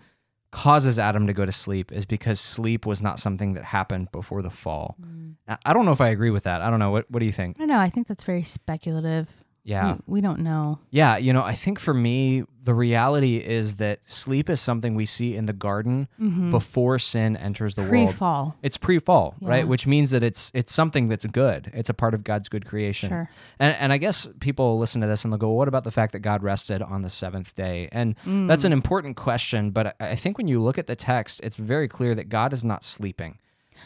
causes 0.52 0.98
Adam 0.98 1.28
to 1.28 1.34
go 1.34 1.46
to 1.46 1.52
sleep 1.52 1.92
is 1.92 2.06
because 2.06 2.40
sleep 2.40 2.86
was 2.86 3.02
not 3.02 3.20
something 3.20 3.54
that 3.54 3.64
happened 3.64 4.12
before 4.12 4.42
the 4.42 4.50
fall. 4.50 4.96
Mm. 5.02 5.36
I- 5.48 5.58
I 5.66 5.74
don't 5.74 5.86
know 5.86 5.92
if 5.92 6.02
I 6.02 6.10
agree 6.10 6.32
with 6.32 6.44
that. 6.44 6.62
I 6.62 6.70
don't 6.70 6.80
know. 6.80 6.92
What 6.92 7.10
what 7.12 7.20
do 7.20 7.26
you 7.26 7.32
think? 7.32 7.58
I 7.58 7.60
don't 7.60 7.70
know, 7.70 7.80
I 7.80 7.90
think 7.90 8.08
that's 8.08 8.24
very 8.24 8.44
speculative. 8.44 9.30
Yeah. 9.64 9.94
We, 9.94 10.16
we 10.16 10.22
don't 10.22 10.40
know. 10.40 10.80
Yeah, 10.90 11.18
you 11.18 11.34
know, 11.34 11.44
I 11.44 11.56
think 11.56 11.80
for 11.80 11.94
me, 11.94 12.44
the 12.64 12.74
reality 12.74 13.38
is 13.38 13.76
that 13.76 14.00
sleep 14.06 14.50
is 14.50 14.60
something 14.60 14.96
we 14.96 15.06
see 15.06 15.36
in 15.36 15.46
the 15.46 15.54
garden 15.54 16.08
mm-hmm. 16.20 16.52
before 16.52 17.00
sin 17.00 17.36
enters 17.38 17.76
the 17.76 17.84
Pre 17.84 18.04
world. 18.04 18.16
fall. 18.16 18.56
It's 18.62 18.78
pre-fall, 18.78 19.36
Yeah. 19.40 19.50
right? 19.50 19.68
Which 19.68 19.88
means 19.88 20.12
that 20.12 20.24
it's 20.24 20.52
it's 20.54 20.72
something 20.72 21.08
that's 21.08 21.26
good. 21.26 21.72
It's 21.74 21.90
a 21.90 21.94
part 21.94 22.14
of 22.14 22.24
God's 22.24 22.48
good 22.50 22.66
creation. 22.66 23.10
Sure. 23.10 23.30
And 23.60 23.76
and 23.76 23.94
I 23.94 23.98
guess 23.98 24.28
people 24.40 24.78
listen 24.78 25.02
to 25.02 25.08
this 25.08 25.24
and 25.24 25.34
they'll 25.34 25.40
go, 25.40 25.48
well, 25.48 25.58
"What 25.58 25.68
about 25.68 25.84
the 25.84 25.92
fact 25.92 26.12
that 26.14 26.20
God 26.20 26.44
rested 26.44 26.82
on 26.82 27.02
the 27.02 27.10
seventh 27.10 27.56
day?" 27.56 27.90
And 27.92 28.16
that's 28.48 28.64
mm. 28.64 28.68
an 28.68 28.74
important 28.74 29.16
question. 29.18 29.72
But 29.72 29.96
I 30.00 30.10
I 30.10 30.16
think 30.16 30.38
when 30.38 30.48
you 30.48 30.62
look 30.62 30.78
at 30.78 30.88
the 30.88 30.96
text, 30.96 31.42
it's 31.44 31.56
very 31.56 31.88
clear 31.88 32.14
that 32.16 32.30
God 32.30 32.54
is 32.54 32.66
not 32.66 32.84
sleeping. 32.84 33.40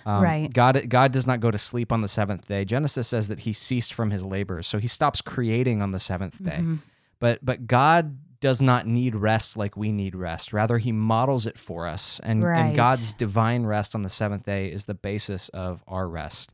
Um, 0.06 0.24
Right. 0.24 0.54
God 0.54 0.90
God 0.90 1.12
does 1.12 1.26
not 1.28 1.40
go 1.40 1.52
to 1.52 1.58
sleep 1.58 1.92
on 1.92 2.02
the 2.02 2.08
seventh 2.08 2.48
day. 2.48 2.66
Genesis 2.66 3.08
says 3.08 3.28
that 3.28 3.42
he 3.42 3.54
ceased 3.54 3.94
from 3.94 4.12
his 4.12 4.24
labors, 4.26 4.68
so 4.68 4.78
he 4.80 4.88
stops 4.88 5.22
creating 5.22 5.82
on 5.82 5.92
the 5.92 6.00
seventh 6.00 6.44
day. 6.44 6.60
Mhm. 6.62 6.80
But 7.20 7.44
but 7.44 7.68
God 7.68 8.18
does 8.40 8.62
not 8.62 8.86
need 8.86 9.16
rest 9.16 9.56
like 9.56 9.78
we 9.78 9.90
need 9.92 10.16
rest. 10.16 10.52
Rather, 10.52 10.78
he 10.78 10.92
models 10.92 11.46
it 11.46 11.58
for 11.58 11.88
us. 11.88 12.20
And, 12.24 12.44
Right. 12.44 12.60
and 12.60 12.76
God's 12.76 13.14
divine 13.14 13.64
rest 13.66 13.96
on 13.96 14.02
the 14.02 14.10
seventh 14.10 14.44
day 14.46 14.68
is 14.70 14.84
the 14.84 14.94
basis 14.94 15.48
of 15.50 15.82
our 15.88 16.10
rest. 16.10 16.52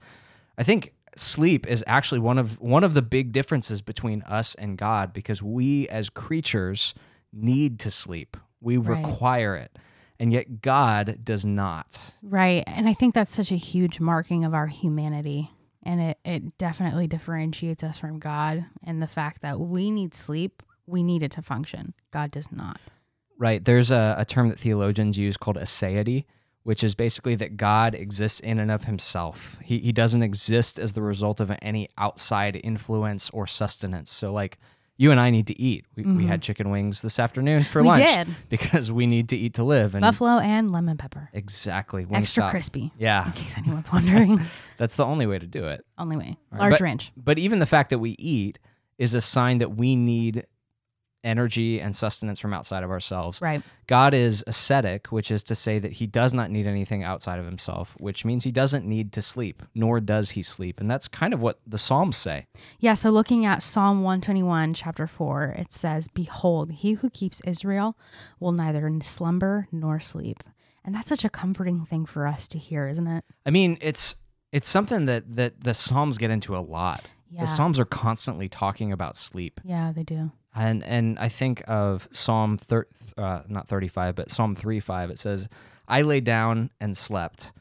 I 0.56 0.64
think 0.64 0.94
sleep 1.16 1.66
is 1.66 1.84
actually 1.88 2.20
one 2.20 2.38
of 2.38 2.62
one 2.62 2.84
of 2.84 2.94
the 2.94 3.02
big 3.02 3.32
differences 3.32 3.82
between 3.82 4.22
us 4.24 4.54
and 4.56 4.78
God 4.78 5.14
because 5.14 5.42
we 5.42 5.88
as 5.90 6.10
creatures 6.12 6.94
need 7.34 7.80
to 7.80 7.90
sleep. 7.90 8.38
We 8.62 8.78
Right. 8.78 9.04
require 9.04 9.56
it. 9.56 9.76
And 10.20 10.34
yet 10.34 10.62
God 10.62 11.20
does 11.24 11.46
not. 11.46 12.14
Right. 12.22 12.64
And 12.68 12.90
I 12.90 12.94
think 12.94 13.16
that's 13.16 13.34
such 13.34 13.52
a 13.52 13.56
huge 13.56 14.00
marking 14.00 14.44
of 14.44 14.54
our 14.54 14.68
humanity. 14.68 15.50
And 15.84 16.02
it, 16.02 16.18
it 16.26 16.58
definitely 16.58 17.08
differentiates 17.08 17.84
us 17.84 17.98
from 17.98 18.20
God 18.20 18.66
and 18.84 19.02
the 19.02 19.08
fact 19.08 19.42
that 19.42 19.60
we 19.60 19.92
need 19.92 20.14
sleep. 20.14 20.62
We 20.86 21.04
need 21.04 21.24
it 21.24 21.32
to 21.32 21.42
function. 21.42 21.94
God 22.12 22.32
does 22.32 22.52
not. 22.52 22.82
Right. 23.38 23.64
There's 23.64 23.92
a, 23.92 24.16
a 24.18 24.26
term 24.26 24.50
that 24.50 24.60
theologians 24.60 25.18
use 25.18 25.38
called 25.38 25.56
aseity, 25.56 26.26
which 26.64 26.84
is 26.84 26.96
basically 26.96 27.36
that 27.36 27.56
God 27.56 27.96
exists 27.96 28.42
in 28.42 28.60
and 28.60 28.70
of 28.70 28.84
himself. 28.84 29.58
He, 29.64 29.80
he 29.80 29.94
doesn't 29.94 30.24
exist 30.24 30.78
as 30.80 30.92
the 30.94 31.02
result 31.02 31.40
of 31.40 31.52
any 31.62 31.88
outside 31.98 32.60
influence 32.62 33.30
or 33.30 33.48
sustenance. 33.48 34.12
So, 34.12 34.34
like, 34.34 34.58
you 35.02 35.12
and 35.12 35.20
I 35.20 35.30
need 35.30 35.48
to 35.48 35.60
eat. 35.60 35.86
We, 35.96 36.04
we 36.04 36.26
had 36.28 36.42
chicken 36.42 36.70
wings 36.70 37.02
this 37.02 37.20
afternoon 37.20 37.64
for 37.64 37.80
Mm-hmm. 37.82 38.00
We 38.00 38.04
lunch 38.06 38.28
did. 38.28 38.36
because 38.50 38.92
we 38.92 39.08
need 39.08 39.30
to 39.30 39.38
eat 39.38 39.54
to 39.56 39.64
live. 39.64 39.96
And 39.96 40.02
Buffalo 40.02 40.40
and 40.40 40.70
lemon 40.70 40.98
pepper. 40.98 41.30
exactly. 41.34 42.06
Extra 42.12 42.44
Wingstop. 42.44 42.50
crispy. 42.52 42.92
Yeah, 43.00 43.26
In 43.28 43.32
case 43.32 43.58
anyone's 43.58 43.92
wondering. 43.92 44.42
that's 44.78 44.98
the 44.98 45.06
only 45.06 45.26
way 45.26 45.40
to 45.40 45.48
do 45.48 45.66
it. 45.68 45.86
Only 45.98 46.18
way. 46.18 46.38
Right, 46.52 46.60
Large 46.60 46.72
but- 46.74 46.82
ranch. 46.82 47.12
But 47.16 47.40
even 47.40 47.60
the 47.60 47.66
fact 47.66 47.90
that 47.92 48.00
we 48.00 48.12
eat 48.20 48.60
is 48.98 49.14
a 49.14 49.22
sign 49.22 49.60
that 49.60 49.76
we 49.78 49.96
need 49.96 50.46
energy 51.24 51.82
and 51.82 51.96
sustenance 51.96 52.40
from 52.40 52.54
outside 52.54 52.84
of 52.84 52.90
ourselves. 52.90 53.42
Right. 53.42 53.62
God 53.88 54.14
is 54.14 54.44
ascetic, 54.48 55.08
which 55.08 55.32
is 55.32 55.44
to 55.46 55.56
say 55.56 55.80
that 55.80 55.94
he 55.94 56.08
does 56.08 56.34
not 56.34 56.52
need 56.52 56.66
anything 56.66 57.04
outside 57.04 57.40
of 57.40 57.46
himself, 57.46 57.96
which 58.00 58.24
means 58.26 58.44
he 58.44 58.52
doesn't 58.52 58.86
need 58.86 59.12
to 59.14 59.22
sleep, 59.22 59.64
nor 59.76 60.00
does 60.00 60.32
he 60.32 60.44
sleep. 60.44 60.80
And 60.80 60.90
that's 60.90 61.08
kind 61.08 61.34
of 61.34 61.42
what 61.42 61.60
the 61.66 61.78
Psalms 61.78 62.18
say. 62.18 62.48
Yeah, 62.80 62.94
so 62.94 63.10
looking 63.10 63.46
at 63.46 63.64
Psalm 63.64 64.04
121, 64.04 64.74
chapter 64.74 65.08
4, 65.08 65.56
it 65.58 65.74
says, 65.74 66.08
Behold, 66.08 66.72
he 66.72 66.94
who 66.94 67.10
keeps 67.10 67.42
Israel 67.42 67.98
will 68.40 68.52
neither 68.52 68.90
slumber 69.04 69.68
nor 69.72 70.00
sleep. 70.00 70.44
And 70.86 70.96
that's 70.96 71.10
such 71.10 71.26
a 71.26 71.30
comforting 71.30 71.86
thing 71.86 72.06
for 72.06 72.26
us 72.26 72.48
to 72.50 72.58
hear, 72.58 72.88
isn't 72.88 73.08
it? 73.08 73.26
I 73.46 73.52
mean, 73.52 73.78
it's 73.82 74.16
it's 74.52 74.68
something 74.68 75.06
that 75.06 75.36
that 75.36 75.64
the 75.64 75.74
Psalms 75.74 76.18
get 76.18 76.32
into 76.32 76.56
a 76.56 76.60
lot. 76.60 77.06
Yeah. 77.30 77.42
The 77.42 77.48
Psalms 77.48 77.80
are 77.80 77.86
constantly 77.86 78.50
talking 78.50 78.92
about 78.92 79.16
sleep. 79.16 79.62
Yeah, 79.64 79.92
they 79.96 80.04
do. 80.04 80.32
And 80.56 80.84
and 80.84 81.18
I 81.20 81.30
think 81.30 81.64
of 81.68 82.08
Psalm 82.12 82.58
thir- 82.58 82.88
uh, 83.18 83.42
not 83.48 83.68
35, 83.68 84.16
but 84.16 84.32
Psalm 84.32 84.56
3 84.56 84.80
5. 84.80 85.10
It 85.12 85.20
says, 85.20 85.48
I 85.88 86.02
lay 86.02 86.20
down 86.20 86.72
and 86.80 86.98
slept 86.98 87.52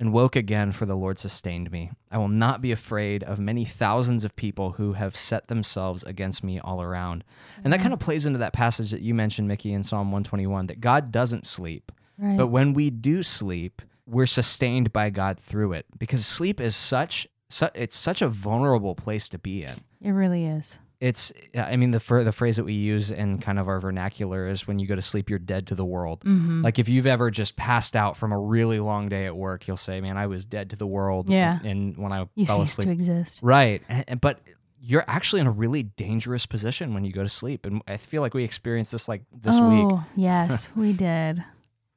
and 0.00 0.12
woke 0.12 0.36
again, 0.36 0.70
for 0.70 0.86
the 0.86 0.94
Lord 0.94 1.18
sustained 1.18 1.72
me. 1.72 1.90
I 2.10 2.18
will 2.18 2.28
not 2.28 2.62
be 2.62 2.70
afraid 2.70 3.24
of 3.24 3.38
many 3.38 3.64
thousands 3.64 4.24
of 4.24 4.36
people 4.36 4.72
who 4.72 4.92
have 4.92 5.16
set 5.16 5.48
themselves 5.48 6.04
against 6.04 6.44
me 6.44 6.60
all 6.60 6.80
around. 6.80 7.24
And 7.64 7.72
that 7.72 7.80
kind 7.80 7.92
of 7.92 7.98
plays 7.98 8.24
into 8.24 8.38
that 8.38 8.52
passage 8.52 8.92
that 8.92 9.02
you 9.02 9.12
mentioned, 9.12 9.48
Mickey, 9.48 9.72
in 9.72 9.82
Psalm 9.82 10.12
121, 10.12 10.68
that 10.68 10.80
God 10.80 11.10
doesn't 11.10 11.46
sleep. 11.46 11.90
Right. 12.16 12.36
But 12.36 12.46
when 12.46 12.74
we 12.74 12.90
do 12.90 13.22
sleep, 13.24 13.82
we're 14.06 14.26
sustained 14.26 14.92
by 14.92 15.10
God 15.10 15.38
through 15.38 15.72
it 15.72 15.86
because 15.98 16.24
sleep 16.24 16.60
is 16.60 16.76
such, 16.76 17.26
su- 17.48 17.68
it's 17.74 17.96
such 17.96 18.22
a 18.22 18.28
vulnerable 18.28 18.94
place 18.94 19.28
to 19.30 19.38
be 19.38 19.64
in 19.64 19.80
it 20.00 20.12
really 20.12 20.46
is. 20.46 20.78
It's 21.00 21.32
i 21.56 21.76
mean 21.76 21.92
the 21.92 22.00
fir- 22.00 22.24
the 22.24 22.32
phrase 22.32 22.56
that 22.56 22.64
we 22.64 22.72
use 22.72 23.10
in 23.12 23.38
kind 23.38 23.58
of 23.58 23.68
our 23.68 23.78
vernacular 23.78 24.48
is 24.48 24.66
when 24.66 24.78
you 24.80 24.86
go 24.88 24.96
to 24.96 25.02
sleep 25.02 25.30
you're 25.30 25.38
dead 25.38 25.66
to 25.68 25.74
the 25.76 25.84
world 25.84 26.20
Mm-hmm. 26.24 26.62
like 26.62 26.78
if 26.80 26.88
you've 26.88 27.06
ever 27.06 27.30
just 27.30 27.54
passed 27.56 27.94
out 27.94 28.16
from 28.16 28.32
a 28.32 28.38
really 28.38 28.80
long 28.80 29.08
day 29.08 29.26
at 29.26 29.36
work 29.36 29.68
you'll 29.68 29.76
say 29.76 30.00
man 30.00 30.16
i 30.16 30.26
was 30.26 30.44
dead 30.44 30.70
to 30.70 30.76
the 30.76 30.86
world 30.88 31.28
Yeah. 31.28 31.60
and 31.64 31.96
when 31.96 32.12
i 32.12 32.26
You 32.34 32.46
fell 32.46 32.56
cease 32.58 32.70
asleep 32.72 32.86
to 32.88 32.92
exist. 32.92 33.38
right 33.42 33.82
and- 33.88 34.04
and- 34.08 34.20
but 34.20 34.40
you're 34.80 35.04
actually 35.08 35.40
in 35.40 35.46
a 35.46 35.52
really 35.52 35.82
dangerous 35.84 36.46
position 36.46 36.94
when 36.94 37.04
you 37.04 37.12
go 37.12 37.22
to 37.22 37.28
sleep 37.28 37.64
and 37.66 37.80
i 37.86 37.96
feel 37.96 38.20
like 38.22 38.34
we 38.34 38.42
experienced 38.44 38.90
this 38.92 39.06
like 39.08 39.22
this 39.32 39.56
oh, 39.58 39.68
week 39.88 40.00
yes, 40.16 40.70
we 40.76 40.92
did. 40.92 41.44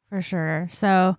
For 0.10 0.22
sure. 0.22 0.68
So 0.72 1.18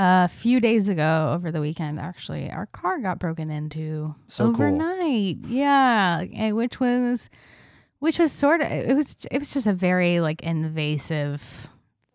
a 0.00 0.28
few 0.28 0.60
days 0.60 0.88
ago 0.88 1.32
over 1.34 1.50
the 1.50 1.60
weekend, 1.60 1.98
actually, 1.98 2.50
our 2.50 2.66
car 2.66 2.98
got 3.00 3.18
broken 3.18 3.50
into 3.50 4.14
So 4.28 4.44
cool. 4.44 4.54
overnight. 4.54 5.38
Yeah. 5.46 6.24
and 6.34 6.54
Which 6.56 6.78
was 6.80 7.28
which 7.98 8.18
was 8.20 8.30
sort 8.30 8.60
of 8.60 8.70
it 8.70 8.94
was 8.94 9.16
it 9.30 9.38
was 9.38 9.52
just 9.52 9.66
a 9.66 9.72
very 9.72 10.20
like 10.20 10.40
invasive 10.42 11.68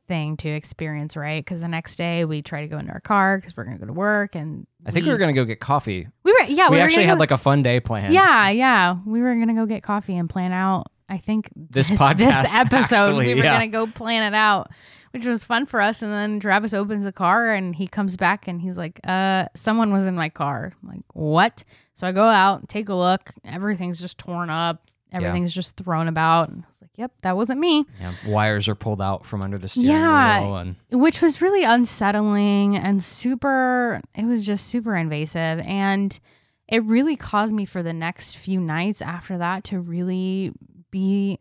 thing 0.07 0.37
to 0.37 0.49
experience, 0.49 1.17
right? 1.17 1.43
Because 1.43 1.59
the 1.61 1.67
next 1.67 1.95
day 1.97 2.23
we 2.23 2.41
try 2.41 2.61
to 2.61 2.67
go 2.67 2.77
into 2.77 2.91
our 2.93 3.01
car 3.01 3.37
because 3.37 3.55
we're 3.57 3.65
gonna 3.65 3.77
go 3.77 3.85
to 3.87 3.93
work, 3.93 4.33
and 4.35 4.65
i 4.85 4.91
think 4.91 5.05
we, 5.05 5.11
were 5.11 5.17
gonna 5.17 5.33
go 5.33 5.45
get 5.45 5.59
coffee 5.61 6.07
we 6.23 6.31
were 6.33 6.43
yeah 6.49 6.69
we, 6.69 6.75
we, 6.75 6.81
actually 6.81 7.03
gonna 7.03 7.07
had 7.07 7.13
go- 7.15 7.19
like 7.19 7.31
a 7.31 7.37
fun 7.37 7.63
day 7.63 7.79
planned 7.79 8.13
yeah 8.13 8.49
yeah 8.49 8.97
we 9.05 9.21
were 9.21 9.33
gonna 9.35 9.53
go 9.53 9.65
get 9.65 9.81
coffee 9.83 10.15
and 10.17 10.29
plan 10.29 10.51
out. 10.53 10.87
I 11.09 11.17
think 11.17 11.49
This 11.55 11.89
this 11.89 11.99
podcast, 12.01 12.55
episode 12.55 13.09
actually, 13.09 13.25
we 13.27 13.35
were 13.35 13.43
yeah. 13.43 13.53
gonna 13.55 13.67
go 13.67 13.87
plan 13.87 14.31
it 14.33 14.35
out, 14.35 14.71
which 15.11 15.25
was 15.25 15.43
fun 15.43 15.65
for 15.65 15.81
us. 15.81 16.01
And 16.01 16.11
then 16.11 16.39
Travis 16.39 16.73
opens 16.73 17.03
the 17.05 17.11
car 17.11 17.53
and 17.53 17.75
he 17.75 17.87
comes 17.87 18.15
back 18.17 18.47
and 18.47 18.61
he's 18.61 18.77
like, 18.77 18.99
"Uh, 19.03 19.47
someone 19.55 19.91
was 19.93 20.07
in 20.07 20.15
my 20.15 20.29
car." 20.29 20.71
I'm 20.81 20.89
like, 20.89 21.03
"What?" 21.13 21.63
So 21.93 22.07
I 22.07 22.11
go 22.11 22.23
out, 22.23 22.67
take 22.69 22.89
a 22.89 22.95
look. 22.95 23.33
Everything's 23.45 23.99
just 23.99 24.17
torn 24.17 24.49
up. 24.49 24.81
Everything's 25.11 25.53
just 25.53 25.77
thrown 25.77 26.07
about. 26.07 26.49
And 26.49 26.63
I 26.63 26.67
was 26.69 26.81
like, 26.81 26.89
"Yep, 26.95 27.11
that 27.21 27.37
wasn't 27.37 27.59
me." 27.59 27.85
yeah, 28.01 28.13
wires 28.27 28.67
are 28.67 28.73
pulled 28.75 28.99
out 29.01 29.25
from 29.27 29.43
under 29.43 29.59
the 29.59 29.67
steering 29.69 29.89
Yeah. 29.91 30.41
wheel 30.41 30.57
and 30.57 30.75
which 30.89 31.21
was 31.21 31.39
really 31.41 31.63
unsettling 31.63 32.75
and 32.75 33.03
super 33.03 34.01
it 34.15 34.25
was 34.25 34.43
just 34.45 34.65
super 34.67 34.95
invasive 34.95 35.59
and 35.59 36.19
it 36.67 36.83
really 36.85 37.15
caused 37.15 37.53
me 37.53 37.65
for 37.65 37.83
the 37.83 37.93
next 37.93 38.37
few 38.37 38.59
nights 38.59 39.01
after 39.03 39.37
that 39.37 39.63
to 39.65 39.79
really 39.79 40.51
be 40.93 41.39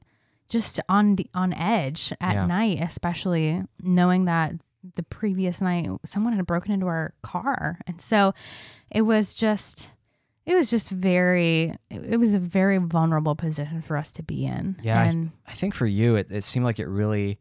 just 0.49 0.81
on 0.89 1.17
the 1.17 1.27
on 1.35 1.53
edge 1.53 2.13
at 2.21 2.35
Yeah. 2.35 2.47
night 2.47 2.79
especially 2.83 3.63
knowing 3.83 4.25
that 4.25 4.53
the 4.97 5.03
previous 5.05 5.61
night 5.63 5.89
someone 6.05 6.33
had 6.33 6.47
broken 6.47 6.73
into 6.73 6.87
our 6.87 7.15
car 7.23 7.79
and 7.87 8.01
so 8.01 8.35
it 8.91 9.03
was 9.03 9.35
just 9.35 9.93
it 10.45 10.55
was 10.57 10.69
just 10.69 10.91
very 10.91 11.77
it 11.91 12.19
was 12.19 12.35
a 12.35 12.39
very 12.41 12.79
vulnerable 12.79 13.37
position 13.37 13.81
for 13.81 13.97
us 13.97 14.11
to 14.11 14.23
be 14.25 14.45
in 14.45 14.77
Yeah, 14.83 15.01
I- 15.01 15.05
and 15.07 15.31
I 15.47 15.53
think 15.53 15.75
for 15.75 15.87
you, 15.87 16.17
it, 16.17 16.31
it 16.33 16.43
seemed 16.45 16.65
like 16.65 16.81
it 16.81 16.89
really 16.89 17.39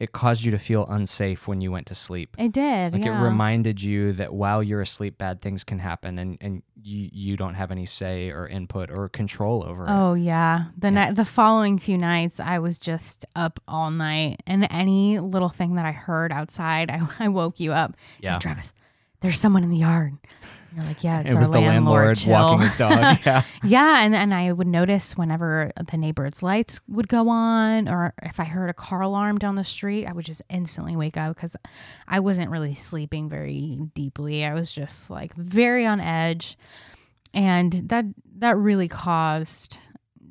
it 0.00 0.10
caused 0.12 0.42
you 0.44 0.50
to 0.50 0.58
feel 0.58 0.86
unsafe 0.88 1.46
when 1.46 1.60
you 1.60 1.70
went 1.70 1.86
to 1.86 1.94
sleep. 1.94 2.34
it 2.38 2.50
did 2.52 2.92
Like 2.94 3.04
yeah. 3.04 3.20
it 3.20 3.24
reminded 3.24 3.80
you 3.82 4.12
that 4.14 4.32
while 4.34 4.62
you're 4.62 4.80
asleep, 4.80 5.18
bad 5.18 5.40
things 5.40 5.62
can 5.64 5.78
happen, 5.78 6.18
and 6.18 6.36
and 6.40 6.62
you 6.82 7.08
you 7.12 7.36
don't 7.36 7.54
have 7.54 7.70
any 7.70 7.86
say 7.86 8.30
or 8.30 8.46
input 8.48 8.90
or 8.90 9.08
control 9.08 9.64
over 9.64 9.84
it. 9.86 9.90
Oh 9.90 10.14
yeah. 10.14 10.64
The 10.76 10.90
Yeah. 10.90 11.08
ni- 11.10 11.14
the 11.14 11.24
following 11.24 11.78
few 11.78 11.96
nights 11.96 12.40
I 12.40 12.58
was 12.58 12.76
just 12.76 13.24
up 13.36 13.60
all 13.68 13.90
night 13.90 14.42
and 14.46 14.66
any 14.70 15.20
little 15.20 15.48
thing 15.48 15.76
that 15.76 15.86
I 15.86 15.92
heard 15.92 16.32
outside 16.32 16.90
I, 16.90 17.00
I 17.24 17.28
woke 17.28 17.60
you 17.60 17.72
up. 17.72 17.92
It's 18.18 18.24
Yeah. 18.24 18.32
like, 18.32 18.40
Travis, 18.42 18.72
there's 19.24 19.40
someone 19.40 19.64
in 19.64 19.70
the 19.70 19.78
yard. 19.78 20.12
And 20.12 20.76
you're 20.76 20.84
like, 20.84 21.02
yeah, 21.02 21.20
it's 21.20 21.34
it 21.34 21.38
was 21.38 21.48
our 21.48 21.54
the 21.54 21.60
landlord. 21.60 22.18
landlord 22.18 22.28
walking 22.28 22.60
his 22.60 22.76
dog. 22.76 23.18
yeah, 23.24 23.42
yeah, 23.64 24.04
and 24.04 24.14
and 24.14 24.34
I 24.34 24.52
would 24.52 24.66
notice 24.66 25.16
whenever 25.16 25.72
the 25.90 25.96
neighbor's 25.96 26.42
lights 26.42 26.78
would 26.88 27.08
go 27.08 27.30
on, 27.30 27.88
or 27.88 28.12
if 28.22 28.38
I 28.38 28.44
heard 28.44 28.68
a 28.68 28.74
car 28.74 29.00
alarm 29.00 29.38
down 29.38 29.54
the 29.54 29.64
street, 29.64 30.06
I 30.06 30.12
would 30.12 30.26
just 30.26 30.42
instantly 30.50 30.94
wake 30.94 31.16
up 31.16 31.36
because 31.36 31.56
I 32.06 32.20
wasn't 32.20 32.50
really 32.50 32.74
sleeping 32.74 33.30
very 33.30 33.80
deeply. 33.94 34.44
I 34.44 34.52
was 34.52 34.70
just 34.70 35.08
like 35.08 35.34
very 35.34 35.86
on 35.86 36.00
edge, 36.00 36.58
and 37.32 37.72
that 37.88 38.04
that 38.36 38.58
really 38.58 38.88
caused 38.88 39.78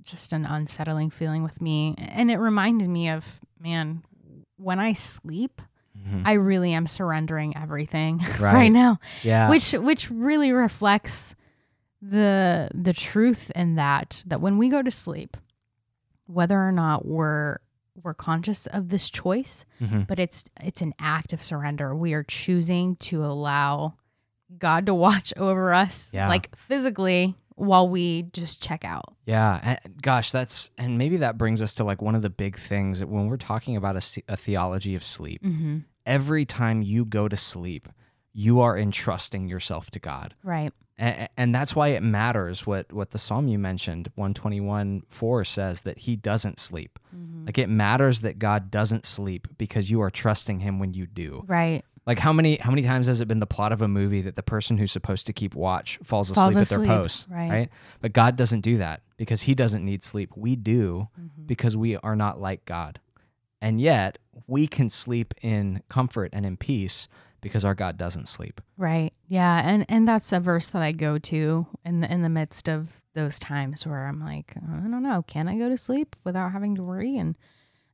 just 0.03 0.33
an 0.33 0.45
unsettling 0.45 1.09
feeling 1.09 1.41
with 1.41 1.61
me, 1.61 1.95
and 1.97 2.29
it 2.29 2.37
reminded 2.37 2.89
me 2.89 3.09
of 3.09 3.39
man 3.59 4.03
when 4.57 4.79
I 4.79 4.93
sleep. 4.93 5.63
Mhm. 6.05 6.23
I 6.25 6.33
really 6.33 6.73
am 6.73 6.85
surrendering 6.87 7.55
everything 7.55 8.17
Right. 8.39 8.53
right 8.53 8.71
now 8.71 8.99
yeah. 9.23 9.49
which 9.49 9.71
which 9.73 10.09
really 10.11 10.51
reflects 10.51 11.35
the 12.01 12.69
the 12.73 12.93
truth 12.93 13.51
in 13.55 13.75
that 13.75 14.23
that 14.25 14.41
when 14.41 14.57
we 14.57 14.69
go 14.69 14.81
to 14.81 14.91
sleep 14.91 15.37
whether 16.25 16.57
or 16.59 16.71
not 16.71 17.05
we're 17.05 17.57
we're 18.01 18.13
conscious 18.13 18.65
of 18.67 18.89
this 18.89 19.09
choice 19.09 19.65
Mhm. 19.79 20.07
but 20.07 20.19
it's 20.19 20.43
it's 20.61 20.81
an 20.81 20.93
act 20.99 21.31
of 21.31 21.43
surrender 21.43 21.95
we 21.95 22.13
are 22.13 22.23
choosing 22.23 22.95
to 22.97 23.23
allow 23.23 23.93
god 24.57 24.85
to 24.87 24.93
watch 24.93 25.33
over 25.37 25.73
us 25.73 26.09
Yeah. 26.13 26.27
like 26.27 26.53
physically 26.57 27.35
while 27.55 27.87
we 27.87 28.23
just 28.33 28.63
check 28.63 28.83
out 28.83 29.13
Yeah, 29.25 29.59
and 29.85 30.01
gosh, 30.01 30.31
that's 30.31 30.71
and 30.77 30.97
maybe 30.97 31.17
that 31.17 31.37
brings 31.37 31.61
us 31.61 31.75
to 31.75 31.83
like 31.83 32.01
one 32.01 32.15
of 32.15 32.23
the 32.23 32.29
big 32.31 32.57
things 32.57 32.99
that 32.99 33.07
when 33.07 33.27
we're 33.27 33.37
talking 33.37 33.75
about 33.77 33.95
a, 33.95 34.23
a 34.27 34.35
theology 34.35 34.95
of 34.95 35.03
sleep. 35.03 35.43
mm-hmm. 35.43 35.77
Every 36.05 36.45
time 36.45 36.81
you 36.81 37.05
go 37.05 37.27
to 37.27 37.37
sleep, 37.37 37.87
you 38.33 38.61
are 38.61 38.77
entrusting 38.77 39.47
yourself 39.47 39.91
to 39.91 39.99
God. 39.99 40.33
Right. 40.43 40.73
And, 40.97 41.29
and 41.37 41.55
that's 41.55 41.75
why 41.75 41.89
it 41.89 42.03
matters 42.03 42.67
what, 42.67 42.91
what 42.93 43.11
the 43.11 43.17
psalm 43.19 43.47
you 43.47 43.57
mentioned, 43.57 44.09
121 44.15 45.03
4 45.09 45.45
says 45.45 45.81
that 45.83 45.97
he 45.99 46.15
doesn't 46.15 46.59
sleep. 46.59 46.99
Mhm. 47.15 47.45
Like 47.45 47.57
it 47.57 47.67
matters 47.69 48.19
that 48.21 48.37
God 48.39 48.69
doesn't 48.69 49.05
sleep 49.05 49.47
because 49.57 49.89
you 49.89 50.01
are 50.01 50.11
trusting 50.11 50.59
him 50.59 50.79
when 50.79 50.93
you 50.93 51.07
do. 51.07 51.43
Right. 51.47 51.83
Like 52.05 52.19
how 52.19 52.33
many 52.33 52.57
how 52.57 52.69
many 52.69 52.81
times 52.81 53.07
has 53.07 53.21
it 53.21 53.27
been 53.29 53.39
the 53.39 53.47
plot 53.47 53.71
of 53.71 53.81
a 53.81 53.87
movie 53.87 54.21
that 54.21 54.35
the 54.35 54.43
person 54.43 54.77
who's 54.77 54.91
supposed 54.91 55.25
to 55.27 55.33
keep 55.33 55.55
watch 55.55 55.99
falls 56.03 56.29
asleep 56.29 56.43
Falls 56.53 56.57
at 56.57 56.67
their 56.67 56.85
post, 56.85 57.27
right. 57.29 57.69
But 58.01 58.11
God 58.11 58.35
doesn't 58.35 58.59
do 58.61 58.75
that 58.77 59.01
because 59.15 59.41
he 59.43 59.55
doesn't 59.55 59.85
need 59.85 60.03
sleep. 60.03 60.31
We 60.35 60.57
do 60.57 61.07
Mhm. 61.17 61.47
because 61.47 61.77
we 61.77 61.95
are 61.95 62.15
not 62.17 62.41
like 62.41 62.65
God. 62.65 62.99
And 63.63 63.81
yet, 63.81 64.19
we 64.45 64.67
can 64.67 64.89
sleep 64.89 65.33
in 65.41 65.81
comfort 65.89 66.29
and 66.33 66.45
in 66.45 66.57
peace 66.57 67.07
because 67.41 67.63
our 67.65 67.73
God 67.73 67.97
doesn't 67.97 68.27
sleep. 68.27 68.61
Right. 68.77 69.13
Yeah. 69.27 69.61
And 69.63 69.85
and 69.89 70.07
that's 70.07 70.31
a 70.33 70.39
verse 70.39 70.67
that 70.69 70.81
I 70.81 70.91
go 70.91 71.17
to 71.17 71.65
in 71.85 72.01
the 72.01 72.11
in 72.11 72.21
the 72.21 72.29
midst 72.29 72.67
of 72.69 72.89
those 73.15 73.39
times 73.39 73.85
where 73.85 74.05
I'm 74.07 74.19
like, 74.19 74.53
I 74.57 74.87
don't 74.87 75.03
know, 75.03 75.23
can 75.27 75.47
I 75.47 75.57
go 75.57 75.69
to 75.69 75.77
sleep 75.77 76.15
without 76.23 76.51
having 76.51 76.75
to 76.75 76.83
worry? 76.83 77.17
And 77.17 77.35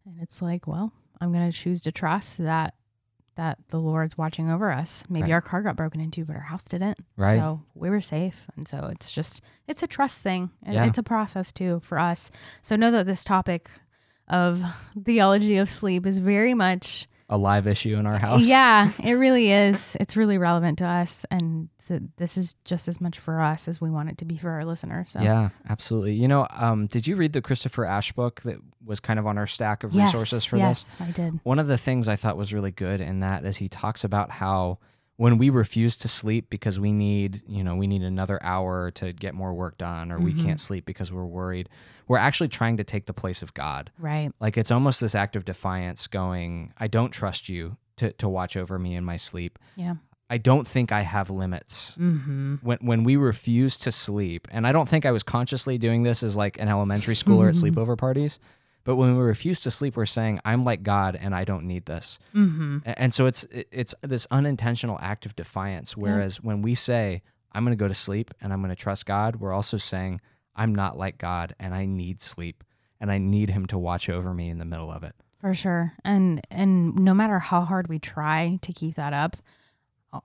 and 0.06 0.16
it's 0.22 0.42
like, 0.42 0.66
well, 0.68 0.92
I'm 1.22 1.32
gonna 1.32 1.52
choose 1.52 1.82
to 1.82 1.92
trust 1.92 2.38
that 2.40 2.74
that 3.36 3.58
the 3.70 3.80
Lord's 3.80 4.18
watching 4.18 4.50
over 4.52 4.70
us. 4.72 5.04
Maybe 5.08 5.24
Right. 5.24 5.34
our 5.34 5.42
car 5.42 5.62
got 5.62 5.76
broken 5.78 6.02
into, 6.02 6.26
but 6.26 6.36
our 6.36 6.42
house 6.42 6.64
didn't. 6.66 6.98
Right. 7.16 7.38
So 7.38 7.62
we 7.74 7.90
were 7.90 8.02
safe. 8.02 8.48
And 8.58 8.68
so 8.68 8.90
it's 8.92 9.12
just 9.12 9.42
it's 9.68 9.82
a 9.84 9.88
trust 9.88 10.22
thing. 10.22 10.50
And 10.64 10.74
Yeah. 10.76 10.86
It's 10.86 10.98
a 10.98 11.04
process 11.04 11.52
too 11.52 11.80
for 11.84 11.98
us. 12.00 12.32
So 12.62 12.76
know 12.76 12.92
that 12.92 13.06
this 13.06 13.24
topic 13.24 13.70
of 14.30 14.62
theology 15.04 15.58
of 15.58 15.70
sleep 15.70 16.06
is 16.06 16.20
very 16.20 16.54
much 16.54 17.08
A 17.30 17.38
live 17.38 17.68
issue 17.68 17.96
in 17.98 18.06
our 18.06 18.18
house. 18.18 18.48
yeah, 18.50 18.92
it 19.04 19.14
really 19.14 19.52
is. 19.52 19.96
It's 20.00 20.16
really 20.18 20.38
relevant 20.38 20.78
to 20.80 20.86
us, 20.86 21.26
and 21.32 21.70
th- 21.88 22.02
this 22.18 22.38
is 22.38 22.56
just 22.66 22.88
as 22.88 23.00
much 23.02 23.20
for 23.20 23.42
us 23.42 23.68
as 23.68 23.80
we 23.82 23.90
want 23.90 24.10
it 24.10 24.18
to 24.20 24.26
be 24.26 24.38
for 24.38 24.50
our 24.52 24.66
listeners. 24.66 25.12
So. 25.12 25.22
Yeah, 25.22 25.50
absolutely. 25.70 26.14
You 26.14 26.28
know, 26.28 26.48
um, 26.52 26.88
did 26.88 27.08
you 27.08 27.16
read 27.16 27.34
the 27.34 27.42
Christopher 27.42 27.86
Ash 27.86 28.12
book 28.12 28.42
that 28.42 28.58
was 28.86 29.00
kind 29.00 29.20
of 29.20 29.28
on 29.28 29.38
our 29.38 29.48
stack 29.48 29.84
of 29.84 29.94
Yes, 29.94 30.14
resources 30.14 30.46
for 30.46 30.58
this? 30.58 30.96
yes, 31.00 31.08
I 31.08 31.12
did. 31.12 31.40
One 31.44 31.60
of 31.60 31.68
the 31.68 31.78
things 31.78 32.08
I 32.10 32.16
thought 32.16 32.38
was 32.38 32.54
really 32.54 32.72
good 32.72 33.02
in 33.02 33.20
that 33.20 33.46
is 33.46 33.58
he 33.58 33.68
talks 33.70 34.04
about 34.04 34.32
how 34.32 34.80
when 35.20 35.38
we 35.38 35.50
refuse 35.50 35.98
to 35.98 36.08
sleep 36.08 36.50
because 36.50 36.80
we 36.80 36.94
need, 36.94 37.42
you 37.46 37.62
know, 37.62 37.76
we 37.76 37.88
need 37.88 38.02
another 38.04 38.42
hour 38.42 38.90
to 38.90 39.12
get 39.12 39.34
more 39.34 39.54
work 39.54 39.78
done 39.78 40.14
or 40.14 40.18
we 40.18 40.32
Mhm. 40.34 40.46
can't 40.46 40.60
sleep 40.62 40.86
because 40.86 41.12
we're 41.12 41.26
worried, 41.26 41.68
we're 42.08 42.18
actually 42.18 42.48
trying 42.48 42.78
to 42.78 42.86
take 42.86 43.06
the 43.06 43.12
place 43.14 43.42
of 43.44 43.54
God. 43.54 43.92
Right. 44.00 44.32
Like 44.40 44.58
it's 44.58 44.72
almost 44.72 45.02
this 45.02 45.16
act 45.16 45.36
of 45.36 45.44
defiance 45.44 46.08
going, 46.08 46.72
I 46.78 46.88
don't 46.88 47.12
trust 47.12 47.50
you 47.50 47.76
to, 47.98 48.14
to 48.14 48.30
watch 48.30 48.56
over 48.56 48.80
me 48.80 48.96
in 48.96 49.04
my 49.04 49.18
sleep. 49.18 49.60
Yeah. 49.76 49.96
I 50.30 50.38
don't 50.38 50.66
think 50.66 50.94
I 50.94 51.02
have 51.02 51.30
limits. 51.30 51.98
Mm-hmm. 52.00 52.56
When 52.62 52.78
when 52.82 53.04
we 53.04 53.18
refuse 53.18 53.78
to 53.80 53.92
sleep, 53.92 54.48
and 54.52 54.66
I 54.66 54.72
don't 54.72 54.88
think 54.88 55.06
I 55.06 55.12
was 55.12 55.24
consciously 55.24 55.78
doing 55.78 56.04
this 56.04 56.24
as 56.24 56.38
like 56.38 56.58
an 56.60 56.70
elementary 56.70 57.16
schooler 57.22 57.50
at 57.50 57.56
sleepover 57.56 57.98
parties, 57.98 58.40
but 58.90 58.96
when 58.96 59.16
we 59.16 59.22
refuse 59.22 59.60
to 59.60 59.70
sleep, 59.70 59.96
we're 59.96 60.08
saying, 60.08 60.40
I'm 60.44 60.64
like 60.64 60.82
God 60.82 61.16
and 61.16 61.36
I 61.36 61.44
don't 61.44 61.66
need 61.66 61.86
this. 61.86 62.18
Mm-hmm. 62.34 62.80
And 62.86 63.14
so 63.14 63.28
it's 63.28 63.46
it's 63.52 63.94
this 64.02 64.26
unintentional 64.32 64.98
act 65.00 65.28
of 65.28 65.36
defiance. 65.36 65.96
Whereas 65.96 66.42
when 66.42 66.64
we 66.64 66.74
say, 66.74 67.22
I'm 67.52 67.64
going 67.64 67.78
to 67.78 67.80
go 67.80 67.88
to 67.88 67.94
sleep 67.94 68.34
and 68.42 68.52
I'm 68.52 68.64
going 68.64 68.72
to 68.72 68.76
trust 68.76 69.06
God, 69.06 69.36
we're 69.36 69.54
also 69.54 69.78
saying, 69.78 70.22
I'm 70.56 70.74
not 70.74 70.98
like 70.98 71.20
God 71.20 71.56
and 71.60 71.76
I 71.76 71.86
need 71.86 72.24
sleep 72.24 72.64
and 73.00 73.12
I 73.12 73.20
need 73.20 73.52
Him 73.52 73.68
to 73.68 73.78
watch 73.78 74.10
over 74.10 74.34
me 74.34 74.50
in 74.50 74.58
the 74.58 74.66
middle 74.66 74.92
of 74.92 75.04
it. 75.04 75.14
For 75.40 75.54
sure. 75.54 75.94
And 76.04 76.42
and 76.50 76.96
no 76.96 77.14
matter 77.14 77.38
how 77.38 77.62
hard 77.62 77.90
we 77.90 78.00
try 78.00 78.58
to 78.64 78.74
keep 78.74 78.96
that 78.96 79.14
up, 79.14 79.36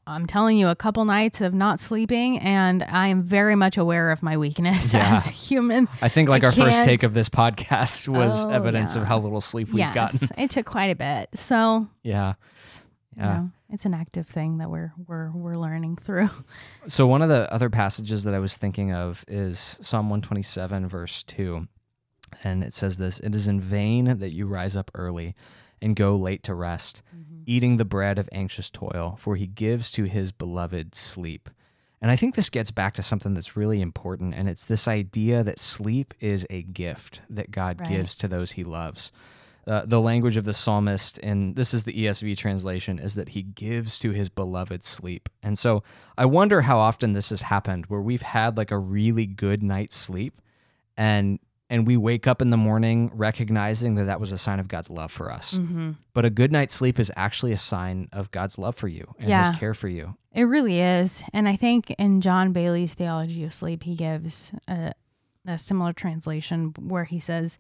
I'm 0.07 0.27
telling 0.27 0.57
you, 0.57 0.69
a 0.69 0.75
couple 0.77 1.05
nights 1.05 1.41
of 1.43 1.53
not 1.53 1.79
sleeping, 1.79 2.39
and 2.39 2.83
I 2.83 3.09
am 3.09 3.23
very 3.23 3.55
much 3.55 3.77
aware 3.77 4.11
of 4.13 4.23
my 4.23 4.37
weakness 4.37 4.95
Yeah. 4.95 5.11
as 5.15 5.27
human. 5.27 5.89
I 6.01 6.09
think 6.09 6.29
like 6.29 6.43
I 6.43 6.47
our 6.47 6.53
first 6.53 6.77
can't- 6.79 6.85
take 6.87 7.03
of 7.03 7.13
this 7.15 7.29
podcast 7.29 8.09
was 8.17 8.45
Oh, 8.47 8.51
evidence 8.51 8.95
of 8.97 9.05
how 9.05 9.19
little 9.19 9.41
sleep 9.43 9.69
we've 9.69 9.79
yes, 9.79 9.95
gotten. 9.95 10.29
it 10.43 10.51
took 10.51 10.65
quite 10.67 10.91
a 10.91 10.95
bit. 10.95 11.29
So 11.35 11.87
Yeah. 12.03 12.35
you 13.17 13.23
Yeah. 13.23 13.35
know, 13.35 13.51
it's 13.71 13.85
an 13.85 13.93
active 13.95 14.27
thing 14.27 14.59
that 14.59 14.71
we're 14.71 14.93
we're 15.07 15.31
we're 15.33 15.55
learning 15.57 15.97
through. 15.97 16.31
So 16.89 17.07
one 17.07 17.21
of 17.23 17.29
the 17.29 17.53
other 17.53 17.69
passages 17.69 18.25
that 18.25 18.33
I 18.35 18.39
was 18.39 18.57
thinking 18.57 18.93
of 18.93 19.23
is 19.29 19.79
Psalm 19.83 20.07
127 20.09 20.89
verse 20.89 21.23
2. 21.25 21.67
And 22.43 22.65
it 22.65 22.73
says 22.73 22.99
this, 22.99 23.21
it 23.21 23.35
is 23.35 23.47
in 23.49 23.61
vain 23.61 24.19
that 24.19 24.33
you 24.33 24.47
rise 24.47 24.77
up 24.77 24.91
early 24.95 25.35
and 25.85 25.95
go 25.95 26.17
late 26.17 26.43
to 26.45 26.55
rest, 26.55 27.03
eating 27.47 27.77
the 27.77 27.85
bread 27.85 28.19
of 28.19 28.29
anxious 28.33 28.71
toil, 28.71 29.17
for 29.21 29.37
he 29.37 29.47
gives 29.47 29.93
to 29.93 30.05
his 30.05 30.33
beloved 30.33 30.95
sleep. 30.95 31.51
And 32.01 32.11
I 32.11 32.17
think 32.17 32.35
this 32.35 32.51
gets 32.51 32.71
back 32.71 32.95
to 32.95 33.03
something 33.03 33.35
that's 33.35 33.57
really 33.57 33.81
important, 33.81 34.35
and 34.35 34.49
it's 34.49 34.65
this 34.67 34.89
idea 34.89 35.45
that 35.45 35.59
sleep 35.59 36.15
is 36.21 36.47
a 36.51 36.63
gift 36.63 37.21
that 37.31 37.51
God 37.51 37.81
Right. 37.81 37.89
gives 37.91 38.15
to 38.17 38.29
those 38.29 38.53
he 38.53 38.65
loves. 38.65 39.13
Uh, 39.67 39.83
the 39.87 40.01
language 40.01 40.37
of 40.37 40.45
the 40.45 40.53
psalmist, 40.53 41.19
and 41.23 41.57
this 41.57 41.73
is 41.73 41.85
the 41.85 41.93
ESV 41.95 42.37
translation, 42.37 42.99
is 42.99 43.15
that 43.15 43.31
he 43.31 43.43
gives 43.43 43.99
to 43.99 44.11
his 44.11 44.29
beloved 44.29 44.83
sleep. 44.85 45.29
And 45.43 45.59
so 45.59 45.83
I 46.19 46.27
wonder 46.27 46.61
how 46.61 46.79
often 46.79 47.15
this 47.15 47.31
has 47.31 47.41
happened 47.43 47.87
where 47.87 48.03
we've 48.03 48.21
had 48.21 48.59
like 48.59 48.71
a 48.71 48.79
really 48.79 49.27
good 49.27 49.63
night's 49.63 49.97
sleep 49.97 50.35
and 50.99 51.39
and 51.71 51.87
we 51.87 51.97
wake 51.97 52.27
up 52.27 52.43
in 52.43 52.51
the 52.51 52.57
morning 52.57 53.11
recognizing 53.15 53.95
that 53.97 54.05
that 54.05 54.21
was 54.21 54.33
a 54.33 54.39
sign 54.39 54.61
of 54.61 54.69
God's 54.69 54.91
love 54.91 55.11
for 55.11 55.31
us. 55.31 55.55
Mm-hmm. 55.55 55.93
But 56.13 56.25
a 56.25 56.31
good 56.31 56.53
night's 56.53 56.75
sleep 56.75 56.99
is 57.01 57.11
actually 57.17 57.53
a 57.53 57.59
sign 57.59 58.09
of 58.13 58.31
God's 58.31 58.59
love 58.59 58.77
for 58.77 58.89
you 58.89 59.15
and 59.19 59.29
Yeah. 59.29 59.49
his 59.51 59.59
care 59.59 59.75
for 59.75 59.89
you. 59.89 60.17
It 60.33 60.45
really 60.45 60.81
is. 60.81 61.23
And 61.33 61.49
I 61.49 61.57
think 61.57 61.91
in 61.93 62.21
John 62.21 62.53
Bailey's 62.53 62.95
Theology 62.95 63.45
of 63.45 63.53
Sleep, 63.55 63.83
he 63.85 63.95
gives 63.97 64.53
a, 64.69 64.93
a 65.47 65.57
similar 65.59 65.93
translation 65.93 66.75
where 66.79 67.05
he 67.05 67.19
says 67.19 67.59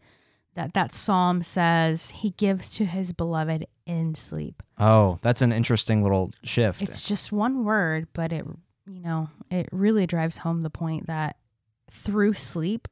that 0.54 0.74
that 0.74 0.92
psalm 0.92 1.42
says 1.42 2.10
he 2.10 2.30
gives 2.30 2.74
to 2.76 2.84
his 2.84 3.12
beloved 3.12 3.66
in 3.86 4.14
sleep. 4.14 4.62
Oh, 4.78 5.18
that's 5.22 5.42
an 5.42 5.52
interesting 5.52 6.02
little 6.02 6.30
shift. 6.42 6.82
It's 6.82 7.02
just 7.02 7.32
one 7.32 7.64
word, 7.64 8.06
but 8.12 8.32
it, 8.32 8.44
you 8.86 9.00
know, 9.00 9.30
it 9.50 9.68
really 9.72 10.06
drives 10.06 10.38
home 10.38 10.60
the 10.62 10.70
point 10.70 11.06
that 11.06 11.36
through 11.90 12.34
sleep, 12.34 12.86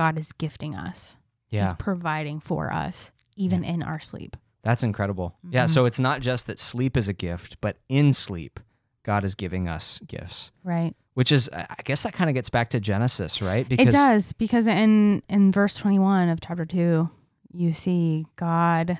God 0.00 0.18
is 0.18 0.32
gifting 0.32 0.74
us. 0.74 1.16
yeah. 1.50 1.64
He's 1.64 1.74
providing 1.74 2.40
for 2.40 2.72
us, 2.72 3.12
even 3.36 3.64
in 3.64 3.82
our 3.82 4.00
sleep. 4.00 4.36
That's 4.62 4.82
incredible. 4.82 5.34
Yeah, 5.50 5.64
Mhm. 5.64 5.68
so 5.70 5.84
it's 5.84 5.98
not 6.00 6.20
just 6.22 6.46
that 6.46 6.58
sleep 6.58 6.96
is 6.96 7.06
a 7.08 7.12
gift, 7.12 7.56
but 7.60 7.76
in 7.88 8.12
sleep, 8.14 8.60
God 9.02 9.24
is 9.24 9.34
giving 9.34 9.68
us 9.68 9.98
gifts. 10.06 10.52
Right. 10.64 10.94
Which 11.14 11.32
is 11.32 11.50
I 11.52 11.82
guess 11.84 12.02
that 12.04 12.12
kind 12.14 12.30
of 12.30 12.34
gets 12.34 12.48
back 12.50 12.70
to 12.70 12.80
Genesis, 12.80 13.42
right? 13.42 13.66
it 13.70 13.90
does 13.90 14.32
because 14.34 14.66
in 14.68 15.22
in 15.28 15.50
verse 15.52 15.76
21 15.76 16.28
of 16.30 16.40
chapter 16.40 16.64
2 16.64 17.10
you 17.52 17.72
see 17.72 18.26
god 18.36 18.98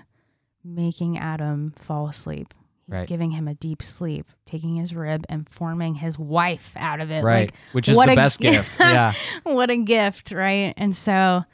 making 0.65 1.17
adam 1.19 1.73
fall 1.79 2.09
asleep 2.09 2.53
he's 2.91 2.99
Right. 3.01 3.09
giving 3.09 3.31
him 3.31 3.47
a 3.49 3.55
deep 3.55 3.83
sleep 3.83 4.27
taking 4.47 4.75
his 4.77 4.95
rib 4.95 5.25
and 5.29 5.49
forming 5.49 5.95
his 5.97 6.19
wife 6.19 6.73
out 6.77 7.01
of 7.01 7.11
it 7.11 7.23
Right. 7.23 7.51
like 7.51 7.55
Which 7.73 7.89
is 7.89 7.97
what 7.97 8.07
the 8.07 8.13
a 8.13 8.17
best 8.17 8.41
gi- 8.43 8.51
gift. 8.51 8.77
Yeah. 8.81 9.13
what 9.45 9.71
a 9.71 9.77
gift 9.77 10.33
right 10.33 10.75
and 10.77 10.95
so 10.97 11.45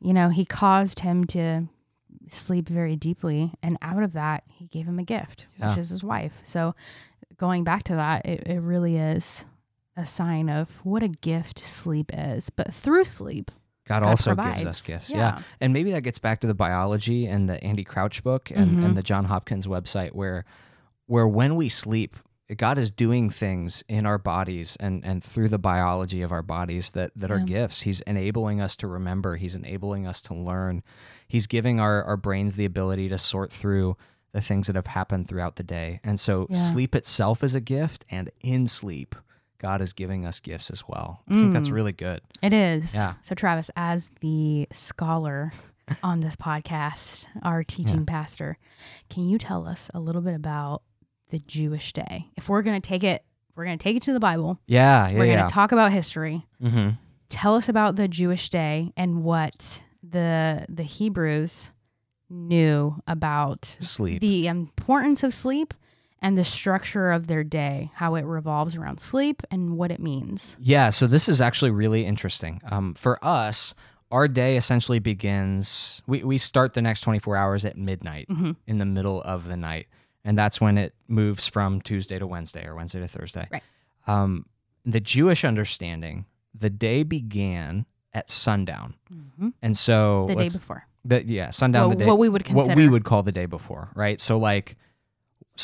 you 0.00 0.12
know 0.12 0.28
he 0.30 0.44
caused 0.44 1.00
him 1.00 1.24
to 1.28 1.68
sleep 2.28 2.68
very 2.68 2.96
deeply 2.96 3.52
and 3.62 3.76
out 3.82 4.02
of 4.02 4.12
that 4.14 4.44
he 4.48 4.66
gave 4.66 4.86
him 4.86 4.98
a 4.98 5.04
gift 5.04 5.46
Yeah. 5.58 5.70
which 5.70 5.78
is 5.78 5.90
his 5.90 6.02
wife 6.04 6.32
so 6.44 6.74
going 7.36 7.64
back 7.64 7.84
to 7.84 7.94
that 7.94 8.26
it, 8.26 8.46
it 8.46 8.60
really 8.60 8.96
is 8.96 9.44
a 9.96 10.04
sign 10.06 10.48
of 10.48 10.80
what 10.84 11.02
a 11.02 11.08
gift 11.08 11.58
sleep 11.58 12.10
is 12.14 12.50
but 12.50 12.72
through 12.74 13.04
sleep 13.04 13.50
God, 13.88 14.04
God 14.04 14.10
also 14.10 14.34
provides. 14.36 14.58
gives 14.62 14.66
us 14.68 14.82
gifts. 14.82 15.10
Yeah. 15.10 15.16
Yeah. 15.16 15.42
And 15.60 15.72
maybe 15.72 15.90
that 15.90 16.02
gets 16.02 16.18
back 16.20 16.38
to 16.42 16.46
the 16.46 16.54
biology 16.54 17.26
and 17.26 17.48
the 17.48 17.60
Andy 17.64 17.82
Crouch 17.82 18.22
book 18.22 18.48
and, 18.54 18.78
Mhm. 18.78 18.84
and 18.84 18.96
the 18.96 19.02
John 19.02 19.24
Hopkins 19.24 19.66
website 19.66 20.12
where 20.12 20.44
where 21.10 21.26
when 21.26 21.56
we 21.56 21.68
sleep, 21.68 22.14
God 22.56 22.78
is 22.78 22.90
doing 22.92 23.30
things 23.30 23.82
in 23.88 24.06
our 24.06 24.16
bodies 24.18 24.76
and, 24.78 25.04
and 25.04 25.22
through 25.24 25.48
the 25.48 25.58
biology 25.58 26.22
of 26.22 26.30
our 26.30 26.42
bodies 26.42 26.92
that, 26.92 27.10
that 27.16 27.30
are 27.32 27.38
gifts. 27.40 27.80
He's 27.80 28.00
enabling 28.02 28.60
us 28.60 28.76
to 28.76 28.86
remember. 28.86 29.36
He's 29.36 29.54
enabling 29.56 30.06
us 30.06 30.22
to 30.22 30.34
learn. 30.34 30.82
He's 31.26 31.46
giving 31.48 31.80
our, 31.80 32.02
our 32.04 32.16
brains 32.16 32.54
the 32.56 32.64
ability 32.64 33.08
to 33.08 33.18
sort 33.18 33.52
through 33.52 33.96
the 34.32 34.40
things 34.40 34.68
that 34.68 34.76
have 34.76 34.86
happened 34.86 35.26
throughout 35.28 35.56
the 35.56 35.62
day. 35.64 35.98
And 36.04 36.18
so 36.18 36.46
Yeah. 36.48 36.56
sleep 36.58 36.94
itself 36.94 37.42
is 37.42 37.54
a 37.56 37.60
gift, 37.60 38.04
and 38.10 38.30
in 38.40 38.68
sleep, 38.68 39.16
God 39.58 39.80
is 39.80 39.92
giving 39.92 40.24
us 40.24 40.38
gifts 40.38 40.70
as 40.70 40.84
well. 40.88 41.22
I 41.28 41.34
think 41.34 41.52
that's 41.52 41.68
Mm. 41.70 41.72
really 41.74 41.92
good. 41.92 42.20
It 42.40 42.52
is. 42.52 42.94
Yeah. 42.94 43.14
So, 43.22 43.34
Travis, 43.34 43.70
as 43.76 44.10
the 44.20 44.66
scholar 44.72 45.52
on 46.04 46.20
this 46.20 46.36
podcast, 46.36 47.26
our 47.42 47.62
teaching 47.64 48.06
pastor, 48.06 48.56
can 49.08 49.28
you 49.28 49.38
tell 49.38 49.66
us 49.66 49.90
a 49.92 49.98
little 50.00 50.22
bit 50.22 50.34
about 50.34 50.82
the 51.30 51.38
Jewish 51.40 51.92
day? 51.92 52.28
If 52.36 52.48
we're 52.48 52.62
going 52.62 52.80
to 52.80 52.86
take 52.86 53.02
it, 53.04 53.24
we're 53.56 53.64
going 53.64 53.78
to 53.78 53.82
take 53.82 53.96
it 53.96 54.02
to 54.04 54.12
the 54.12 54.20
Bible. 54.20 54.58
Yeah, 54.66 55.08
yeah, 55.08 55.14
we're 55.14 55.26
going 55.26 55.38
yeah. 55.38 55.46
to 55.46 55.52
talk 55.52 55.72
about 55.72 55.92
history. 55.92 56.46
mm-hmm. 56.62 56.90
Tell 57.28 57.54
us 57.54 57.68
about 57.68 57.94
the 57.96 58.08
Jewish 58.08 58.48
day 58.48 58.92
and 58.96 59.22
what 59.22 59.82
the 60.02 60.66
the 60.68 60.82
Hebrews 60.82 61.70
knew 62.28 62.96
about 63.06 63.76
Sleep. 63.80 64.20
the 64.20 64.46
importance 64.46 65.22
of 65.22 65.34
sleep 65.34 65.74
and 66.22 66.36
the 66.36 66.44
structure 66.44 67.10
of 67.10 67.26
their 67.26 67.42
day, 67.42 67.90
how 67.94 68.14
it 68.14 68.24
revolves 68.24 68.76
around 68.76 69.00
sleep 69.00 69.42
and 69.50 69.76
what 69.76 69.90
it 69.90 70.00
means. 70.00 70.56
Yeah, 70.60 70.90
so 70.90 71.06
this 71.06 71.28
is 71.28 71.40
actually 71.40 71.70
really 71.70 72.04
interesting. 72.04 72.60
Um, 72.70 72.94
for 72.94 73.24
us, 73.24 73.74
our 74.10 74.28
day 74.28 74.56
essentially 74.56 74.98
begins, 74.98 76.02
we, 76.06 76.22
we 76.22 76.36
start 76.36 76.74
the 76.74 76.82
next 76.82 77.00
24 77.02 77.36
hours 77.36 77.64
at 77.64 77.76
midnight 77.78 78.28
Mm-hmm. 78.28 78.52
in 78.66 78.78
the 78.78 78.84
middle 78.84 79.22
of 79.22 79.46
the 79.46 79.56
night. 79.56 79.86
And 80.24 80.36
that's 80.36 80.60
when 80.60 80.76
it 80.78 80.94
moves 81.08 81.46
from 81.46 81.80
Tuesday 81.80 82.18
to 82.18 82.26
Wednesday 82.26 82.66
or 82.66 82.74
Wednesday 82.74 83.00
to 83.00 83.08
Thursday. 83.08 83.48
Right. 83.50 83.62
Um, 84.06 84.46
the 84.84 85.00
Jewish 85.00 85.44
understanding, 85.44 86.26
the 86.54 86.70
day 86.70 87.02
began 87.02 87.86
at 88.12 88.28
sundown. 88.28 88.94
And 89.62 89.76
so 89.76 90.26
The 90.28 90.34
day 90.34 90.48
before. 90.48 90.84
the, 91.04 91.24
yeah, 91.24 91.50
sundown 91.50 91.88
What- 91.88 91.98
the 91.98 92.04
day. 92.04 92.08
what 92.08 92.18
we 92.18 92.28
would 92.28 92.46
what 92.48 92.74
we 92.76 92.88
would 92.88 93.04
call 93.04 93.22
the 93.22 93.32
day 93.32 93.46
before, 93.46 93.90
right? 93.94 94.20
So 94.20 94.36
like, 94.36 94.76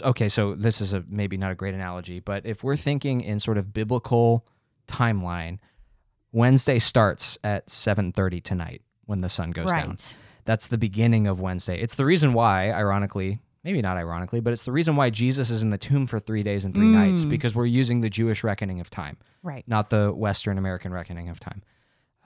okay, 0.03 0.29
so 0.29 0.55
this 0.55 0.81
is 0.81 0.95
a 0.95 1.05
maybe 1.09 1.37
not 1.37 1.51
a 1.51 1.55
great 1.55 1.75
analogy, 1.75 2.21
but 2.21 2.47
if 2.47 2.63
we're 2.65 2.77
thinking 2.77 3.21
in 3.21 3.41
sort 3.41 3.59
of 3.59 3.73
biblical 3.75 4.47
timeline, 4.89 5.59
Wednesday 6.33 6.79
starts 6.79 7.39
at 7.43 7.69
seven 7.69 8.13
thirty 8.13 8.41
tonight 8.41 8.83
when 9.07 9.21
the 9.21 9.29
sun 9.29 9.51
goes 9.51 9.71
down. 9.71 9.97
That's 10.45 10.69
the 10.69 10.79
beginning 10.79 11.27
of 11.27 11.41
Wednesday. 11.41 11.81
It's 11.81 11.97
the 11.97 12.05
reason 12.05 12.33
why, 12.33 12.71
ironically, 12.71 13.41
maybe 13.67 13.83
not 13.83 13.97
ironically, 13.97 14.39
but 14.39 14.53
it's 14.53 14.65
the 14.65 14.71
reason 14.73 14.95
why 14.95 15.11
Jesus 15.11 15.51
is 15.51 15.63
in 15.63 15.71
the 15.71 15.77
tomb 15.79 16.07
for 16.07 16.21
three 16.21 16.45
days 16.45 16.65
and 16.65 16.73
three 16.73 16.87
nights 16.87 17.25
Mm. 17.25 17.31
because 17.31 17.53
we're 17.55 17.67
using 17.67 18.01
the 18.01 18.09
Jewish 18.09 18.45
reckoning 18.45 18.79
of 18.81 18.89
time 18.89 19.17
Right. 19.43 19.65
not 19.67 19.91
the 19.91 20.13
Western 20.13 20.57
American 20.57 20.93
reckoning 20.93 21.29
of 21.29 21.41
time. 21.41 21.63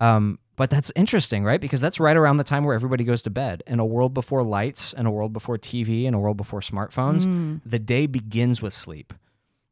Um, 0.01 0.39
but 0.57 0.69
that's 0.71 0.93
interesting, 0.95 1.43
right? 1.45 1.61
Because 1.61 1.81
that's 1.81 1.99
right 1.99 2.17
around 2.17 2.37
the 2.37 2.45
time 2.45 2.65
where 2.65 2.75
everybody 2.75 3.05
goes 3.05 3.23
to 3.23 3.31
bed. 3.31 3.63
In 3.67 3.81
a 3.81 3.85
world 3.87 4.13
before 4.13 4.43
lights, 4.43 4.93
in 4.93 5.07
a 5.07 5.11
world 5.11 5.33
before 5.33 5.57
TV, 5.59 6.05
in 6.05 6.13
a 6.15 6.19
world 6.21 6.37
before 6.37 6.61
smartphones, 6.61 7.61
the 7.65 7.79
day 7.79 8.07
begins 8.07 8.61
with 8.63 8.73
sleep. 8.75 9.15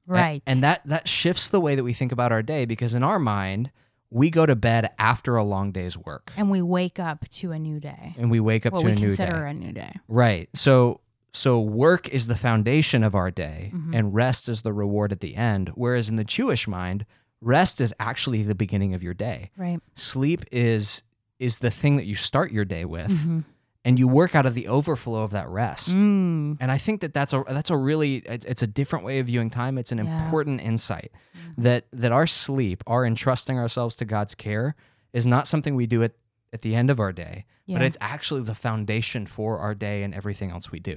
Right. 0.06 0.42
And 0.46 0.62
that 0.62 0.80
that 0.86 1.06
shifts 1.06 1.50
the 1.50 1.60
way 1.60 1.74
that 1.74 1.84
we 1.84 1.92
think 1.92 2.12
about 2.12 2.32
our 2.32 2.42
day 2.42 2.64
because 2.64 2.94
in 2.94 3.02
our 3.02 3.18
mind, 3.18 3.70
we 4.10 4.30
go 4.30 4.46
to 4.46 4.56
bed 4.56 4.90
after 4.98 5.36
a 5.36 5.44
long 5.44 5.70
day's 5.72 5.98
work. 5.98 6.32
and 6.36 6.50
we 6.50 6.62
wake 6.62 6.98
up 6.98 7.28
to 7.28 7.52
a 7.52 7.58
new 7.58 7.78
day. 7.78 8.14
And 8.16 8.30
we 8.30 8.40
wake 8.40 8.64
up 8.64 8.72
What 8.72 8.80
to 8.80 8.86
we 8.86 8.92
a 8.92 8.94
new 8.94 9.06
consider 9.08 9.44
a 9.44 9.52
new 9.52 9.72
day. 9.72 9.92
Right. 10.08 10.48
So 10.54 11.00
so 11.32 11.60
work 11.60 12.08
is 12.08 12.26
the 12.26 12.34
foundation 12.36 13.02
of 13.02 13.14
our 13.14 13.30
day 13.30 13.70
Mm-hmm. 13.74 13.94
and 13.94 14.14
rest 14.14 14.48
is 14.48 14.62
the 14.62 14.72
reward 14.72 15.12
at 15.12 15.20
the 15.20 15.36
end. 15.36 15.70
Whereas 15.74 16.08
in 16.08 16.16
the 16.16 16.24
Jewish 16.24 16.66
mind, 16.66 17.04
rest 17.40 17.80
is 17.80 17.94
actually 18.00 18.42
the 18.42 18.54
beginning 18.54 18.94
of 18.94 19.02
your 19.02 19.14
day. 19.14 19.50
Right. 19.56 19.80
sleep 19.94 20.44
is 20.50 21.02
is 21.38 21.60
the 21.60 21.70
thing 21.70 21.96
that 21.98 22.04
you 22.06 22.16
start 22.16 22.50
your 22.50 22.64
day 22.64 22.84
with 22.84 23.12
Mhm. 23.12 23.44
and 23.84 23.96
you 23.98 24.08
work 24.08 24.34
out 24.34 24.44
of 24.44 24.54
the 24.54 24.66
overflow 24.66 25.22
of 25.22 25.30
that 25.30 25.48
rest 25.48 25.96
Mm. 25.96 26.56
and 26.58 26.72
i 26.72 26.78
think 26.78 27.00
that 27.02 27.14
that's 27.14 27.32
a 27.32 27.44
that's 27.48 27.70
a 27.70 27.76
really 27.76 28.16
it's, 28.16 28.44
it's 28.44 28.62
a 28.62 28.66
different 28.66 29.04
way 29.04 29.20
of 29.20 29.26
viewing 29.26 29.50
time 29.50 29.78
it's 29.78 29.92
an 29.92 29.98
Yeah. 29.98 30.04
Mm-hmm. 30.06 30.24
important 30.24 30.60
insight 30.62 31.12
that 31.56 31.86
that 31.92 32.10
our 32.10 32.26
sleep 32.26 32.82
our 32.88 33.06
entrusting 33.06 33.56
ourselves 33.56 33.94
to 33.96 34.04
god's 34.04 34.34
care 34.34 34.74
is 35.12 35.26
not 35.28 35.46
something 35.46 35.76
we 35.76 35.86
do 35.86 36.02
at 36.02 36.12
at 36.52 36.62
the 36.62 36.74
end 36.74 36.90
of 36.90 36.98
our 36.98 37.12
day 37.12 37.44
but 37.68 37.82
it's 37.82 37.98
actually 38.00 38.40
the 38.42 38.54
foundation 38.54 39.26
for 39.26 39.58
our 39.58 39.74
day 39.76 40.02
and 40.02 40.12
everything 40.14 40.50
else 40.50 40.72
we 40.72 40.80
do 40.80 40.96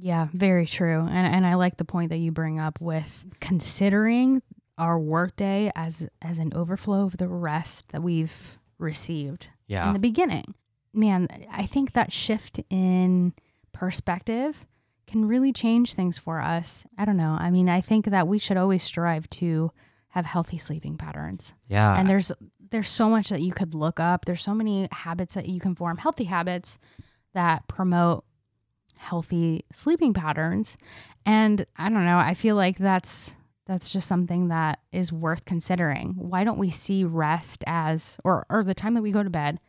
Yeah, 0.00 0.28
very 0.32 0.64
true. 0.66 1.00
And 1.00 1.26
and 1.34 1.46
I 1.46 1.54
like 1.54 1.76
the 1.76 1.84
point 1.84 2.10
that 2.10 2.18
you 2.18 2.30
bring 2.30 2.58
up 2.60 2.80
with 2.80 3.24
considering 3.40 4.42
our 4.78 4.98
workday 4.98 5.72
as 5.74 6.08
as 6.22 6.38
an 6.38 6.52
overflow 6.54 7.04
of 7.04 7.16
the 7.16 7.28
rest 7.28 7.88
that 7.90 8.02
we've 8.02 8.58
received 8.78 9.48
yeah 9.66 9.86
in 9.88 9.92
the 9.92 9.98
beginning. 9.98 10.54
Man, 10.94 11.28
I 11.50 11.66
think 11.66 11.92
that 11.92 12.12
shift 12.12 12.60
in 12.70 13.34
perspective 13.72 14.66
can 15.06 15.26
really 15.26 15.52
change 15.52 15.94
things 15.94 16.18
for 16.18 16.40
us. 16.40 16.84
I 16.96 17.04
don't 17.04 17.16
know. 17.16 17.36
I 17.38 17.50
mean, 17.50 17.68
I 17.68 17.80
think 17.80 18.06
that 18.06 18.28
we 18.28 18.38
should 18.38 18.56
always 18.56 18.82
strive 18.82 19.28
to 19.30 19.72
have 20.10 20.26
healthy 20.26 20.58
sleeping 20.58 20.96
patterns. 20.96 21.54
yeah 21.68 21.98
and 21.98 22.08
there's 22.08 22.32
there's 22.70 22.88
so 22.88 23.08
much 23.08 23.28
that 23.28 23.40
you 23.40 23.52
could 23.52 23.74
look 23.74 24.00
up 24.00 24.24
there's 24.24 24.42
so 24.42 24.54
many 24.54 24.88
habits 24.90 25.34
that 25.34 25.46
you 25.48 25.60
can 25.60 25.74
form 25.74 25.96
healthy 25.98 26.24
habits 26.24 26.78
that 27.34 27.66
promote 27.68 28.24
healthy 28.98 29.64
sleeping 29.72 30.12
patterns 30.12 30.76
and 31.24 31.64
i 31.76 31.88
don't 31.88 32.04
know 32.04 32.18
i 32.18 32.34
feel 32.34 32.56
like 32.56 32.76
that's 32.78 33.34
that's 33.66 33.90
just 33.90 34.06
something 34.08 34.48
that 34.48 34.78
is 34.92 35.12
worth 35.12 35.44
considering 35.44 36.14
why 36.16 36.44
don't 36.44 36.58
we 36.58 36.70
see 36.70 37.04
rest 37.04 37.62
as 37.66 38.18
or 38.24 38.44
or 38.50 38.62
the 38.64 38.74
time 38.74 38.94
that 38.94 39.02
we 39.02 39.10
go 39.12 39.22
to 39.22 39.30
bed 39.30 39.60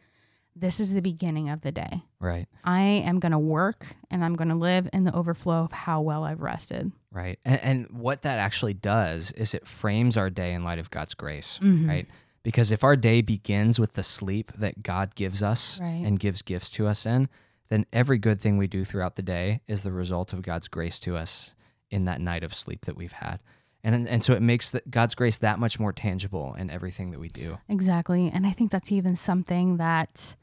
this 0.55 0.79
is 0.79 0.93
the 0.93 1.01
beginning 1.01 1.49
of 1.49 1.61
the 1.61 1.71
day 1.71 2.01
right 2.19 2.47
i 2.63 2.81
am 2.81 3.19
going 3.19 3.31
to 3.31 3.39
work 3.39 3.85
and 4.09 4.23
i'm 4.25 4.35
going 4.35 4.49
to 4.49 4.55
live 4.55 4.89
in 4.93 5.03
the 5.03 5.13
overflow 5.15 5.63
of 5.63 5.71
how 5.71 6.01
well 6.01 6.23
i've 6.23 6.41
rested 6.41 6.91
right 7.11 7.39
and, 7.45 7.59
and 7.61 7.87
what 7.91 8.23
that 8.23 8.39
actually 8.39 8.73
does 8.73 9.31
is 9.33 9.53
it 9.53 9.67
frames 9.67 10.17
our 10.17 10.29
day 10.29 10.53
in 10.53 10.63
light 10.63 10.79
of 10.79 10.89
god's 10.91 11.13
grace 11.13 11.59
Mhm. 11.61 11.87
right? 11.87 12.07
Because 12.41 12.71
if 12.71 12.85
our 12.85 12.95
day 12.95 13.21
begins 13.21 13.79
with 13.81 13.93
the 13.93 14.01
sleep 14.01 14.53
that 14.57 14.81
God 14.81 15.13
gives 15.15 15.43
us 15.43 15.77
Right. 15.81 16.01
and 16.05 16.17
gives 16.17 16.41
gifts 16.41 16.71
to 16.71 16.87
us 16.87 17.05
in, 17.05 17.27
then 17.69 17.85
every 17.93 18.17
good 18.17 18.41
thing 18.41 18.57
we 18.57 18.67
do 18.67 18.83
throughout 18.85 19.15
the 19.15 19.21
day 19.21 19.61
is 19.67 19.81
the 19.83 19.91
result 19.91 20.33
of 20.33 20.41
God's 20.41 20.67
grace 20.67 20.99
to 21.01 21.15
us 21.17 21.53
in 21.91 22.05
that 22.05 22.21
night 22.21 22.43
of 22.43 22.53
sleep 22.55 22.85
that 22.85 22.95
we've 22.97 23.11
had. 23.13 23.39
And 23.83 24.07
and 24.09 24.21
so 24.21 24.33
it 24.33 24.41
makes 24.41 24.71
the, 24.71 24.81
God's 24.89 25.15
grace 25.15 25.37
that 25.37 25.57
much 25.59 25.79
more 25.79 25.93
tangible 25.93 26.53
in 26.55 26.69
everything 26.69 27.11
that 27.11 27.19
we 27.19 27.29
do. 27.29 27.57
Exactly. 27.69 28.29
And 28.33 28.45
I 28.45 28.51
think 28.51 28.71
that's 28.71 28.91
even 28.91 29.15
something 29.15 29.77
that 29.77 30.35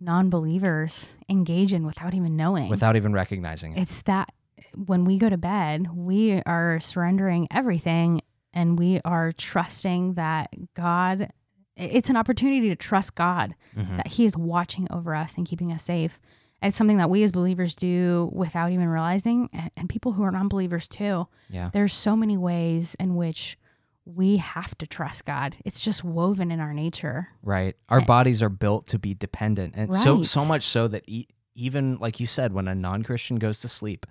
non 0.00 0.30
believers 0.30 1.10
engage 1.28 1.72
in 1.72 1.84
without 1.86 2.14
even 2.14 2.36
knowing. 2.36 2.68
Without 2.68 2.94
even 2.96 3.12
recognizing 3.12 3.72
it. 3.72 3.80
it's 3.80 4.02
that 4.02 4.32
when 4.76 5.04
we 5.04 5.18
go 5.18 5.28
to 5.28 5.36
bed, 5.36 5.88
we 5.94 6.40
are 6.46 6.78
surrendering 6.80 7.48
everything 7.50 8.20
and 8.52 8.78
we 8.78 9.00
are 9.04 9.32
trusting 9.32 10.14
that 10.14 10.50
God, 10.74 11.30
it's 11.76 12.08
an 12.10 12.16
opportunity 12.16 12.68
to 12.68 12.76
trust 12.76 13.14
God, 13.16 13.54
Mhm. 13.76 13.96
that 13.96 14.06
He 14.08 14.24
is 14.24 14.36
watching 14.36 14.86
over 14.90 15.14
us 15.14 15.36
and 15.36 15.44
keeping 15.46 15.72
us 15.72 15.82
safe. 15.82 16.20
And 16.62 16.70
it's 16.70 16.78
something 16.78 16.96
that 16.96 17.10
we 17.10 17.22
as 17.22 17.32
believers 17.32 17.74
do 17.74 18.30
without 18.32 18.72
even 18.72 18.88
realizing, 18.88 19.50
and, 19.52 19.70
and 19.76 19.88
people 19.88 20.12
who 20.12 20.22
are 20.22 20.30
non 20.30 20.48
believers 20.48 20.88
too. 20.88 21.26
Yeah. 21.50 21.70
There's 21.72 21.92
so 21.92 22.16
many 22.16 22.36
ways 22.38 22.96
in 22.98 23.16
which 23.16 23.58
we 24.06 24.36
have 24.38 24.76
to 24.78 24.86
trust 24.86 25.24
God. 25.24 25.56
It's 25.64 25.80
just 25.80 26.04
woven 26.04 26.50
in 26.50 26.60
our 26.60 26.72
nature. 26.74 27.28
Right. 27.42 27.74
Our 27.88 27.98
Right. 27.98 28.06
bodies 28.06 28.42
are 28.42 28.48
built 28.50 28.86
to 28.88 28.98
be 28.98 29.14
dependent. 29.14 29.74
And 29.76 29.94
so 29.94 30.16
Right. 30.16 30.26
so 30.26 30.44
much 30.44 30.62
so 30.64 30.88
that 30.88 31.04
e- 31.06 31.26
even 31.54 31.96
like 31.98 32.18
you 32.20 32.26
said 32.26 32.52
when 32.52 32.68
a 32.68 32.74
non-Christian 32.74 33.36
goes 33.36 33.60
to 33.60 33.68
sleep, 33.68 34.06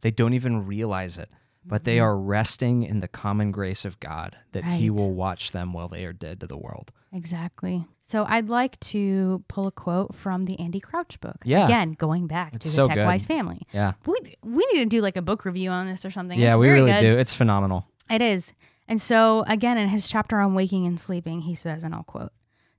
they 0.00 0.10
don't 0.10 0.32
even 0.34 0.66
realize 0.66 1.18
it. 1.18 1.30
But 1.66 1.84
they 1.84 1.98
are 1.98 2.16
resting 2.18 2.82
in 2.82 3.00
the 3.00 3.08
common 3.08 3.50
grace 3.50 3.86
of 3.86 3.98
God 3.98 4.36
that 4.52 4.64
he 4.64 4.88
Mm-hmm. 4.88 4.96
Will 4.96 5.12
watch 5.14 5.52
them 5.52 5.72
while 5.72 5.88
they 5.88 6.04
are 6.04 6.12
dead 6.12 6.40
to 6.40 6.46
the 6.46 6.58
world. 6.58 6.92
Exactly. 7.14 7.86
So 8.02 8.24
I'd 8.28 8.48
like 8.48 8.78
to 8.80 9.42
pull 9.48 9.66
a 9.66 9.70
quote 9.72 10.14
from 10.14 10.44
the 10.44 10.58
Andy 10.58 10.80
Crouch 10.80 11.18
book. 11.20 11.36
Yeah. 11.44 11.64
Again, 11.64 11.92
going 11.92 12.26
back 12.26 12.54
It's 12.54 12.64
to 12.64 12.68
the 12.70 12.74
so 12.74 12.84
Tech. 12.84 12.98
Wise 13.06 13.24
family. 13.24 13.62
Yeah. 13.72 13.92
We 14.04 14.16
we 14.42 14.66
need 14.72 14.80
to 14.80 14.86
do 14.86 15.00
like 15.00 15.16
a 15.16 15.22
book 15.22 15.44
review 15.44 15.70
on 15.70 15.86
this 15.86 16.04
or 16.04 16.10
something. 16.10 16.38
yeah, 16.38 16.48
It's 16.48 16.56
we 16.58 16.68
really 16.68 16.90
good. 16.92 17.00
do. 17.00 17.16
It's 17.16 17.32
phenomenal. 17.32 17.86
It 18.10 18.20
is. 18.20 18.52
And 18.88 19.00
so 19.00 19.44
again 19.46 19.78
in 19.78 19.88
his 19.88 20.08
chapter 20.08 20.38
on 20.40 20.54
waking 20.54 20.86
and 20.86 21.00
sleeping, 21.00 21.42
he 21.42 21.54
says, 21.54 21.84
and 21.84 21.94
I'll 21.94 22.02
quote, 22.02 22.32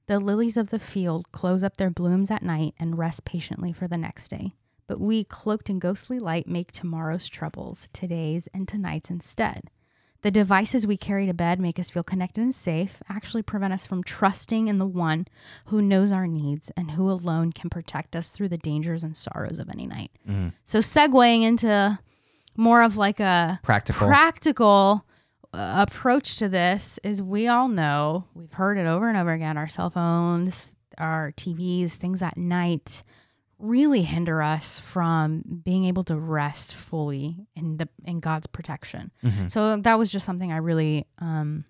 The 0.08 0.20
lilies 0.20 0.58
of 0.58 0.70
the 0.70 0.80
field 0.80 1.32
close 1.32 1.64
up 1.64 1.78
their 1.78 1.90
blooms 1.90 2.30
at 2.30 2.44
night 2.44 2.76
and 2.78 2.98
rest 2.98 3.26
patiently 3.26 3.72
for 3.74 3.88
the 3.88 3.98
next 3.98 4.28
day. 4.28 4.54
But 4.88 5.00
we, 5.00 5.24
cloaked 5.24 5.68
in 5.72 5.80
ghostly 5.80 6.20
light, 6.20 6.48
make 6.48 6.72
tomorrow's 6.72 7.28
troubles 7.28 7.90
today's 7.92 8.48
and 8.54 8.68
tonight's 8.68 9.10
instead. 9.10 9.72
The 10.26 10.32
devices 10.32 10.88
we 10.88 10.98
carry 10.98 11.28
to 11.28 11.36
bed 11.36 11.60
make 11.60 11.78
us 11.78 11.92
feel 11.92 12.02
connected 12.02 12.42
and 12.42 12.54
safe, 12.56 12.98
actually 13.08 13.44
prevent 13.44 13.76
us 13.76 13.86
from 13.86 14.04
trusting 14.04 14.68
in 14.68 14.80
the 14.80 14.86
one 14.88 15.28
who 15.68 15.84
knows 15.84 16.12
our 16.12 16.26
needs 16.26 16.72
and 16.76 16.90
who 16.90 17.08
alone 17.12 17.52
can 17.52 17.70
protect 17.70 18.16
us 18.16 18.32
through 18.32 18.50
the 18.50 18.58
dangers 18.58 19.04
and 19.04 19.16
sorrows 19.16 19.60
of 19.60 19.70
any 19.70 19.86
night. 19.86 20.10
Mhm. 20.28 20.54
So, 20.64 20.80
segueing 20.80 21.44
into 21.44 22.00
more 22.58 22.82
of 22.82 22.98
like 22.98 23.20
a 23.20 23.60
Practical. 23.62 24.08
practical 24.08 25.06
uh, 25.54 25.86
approach 25.88 26.38
to 26.38 26.50
this 26.50 27.00
is 27.04 27.22
we 27.22 27.48
all 27.48 27.68
know, 27.68 28.26
we've 28.34 28.52
heard 28.54 28.80
it 28.80 28.88
over 28.88 29.08
and 29.08 29.20
over 29.20 29.32
again, 29.32 29.58
our 29.60 29.68
cell 29.68 29.92
phones, 29.92 30.72
our 30.98 31.34
TVs, 31.34 31.92
things 31.94 32.24
at 32.24 32.36
night 32.36 33.04
really 33.60 34.04
hinder 34.04 34.42
us 34.42 34.80
from 34.80 35.42
being 35.64 35.86
able 35.86 36.04
to 36.04 36.16
rest 36.18 36.76
fully 36.76 37.48
in 37.56 37.78
the 37.78 37.88
in 38.04 38.20
God's 38.20 38.48
protection. 38.48 39.12
Mhm. 39.24 39.50
So 39.52 39.78
that 39.78 39.98
was 39.98 40.12
just 40.12 40.26
something 40.26 40.52
I 40.52 40.58
really 40.58 41.06
um 41.20 41.66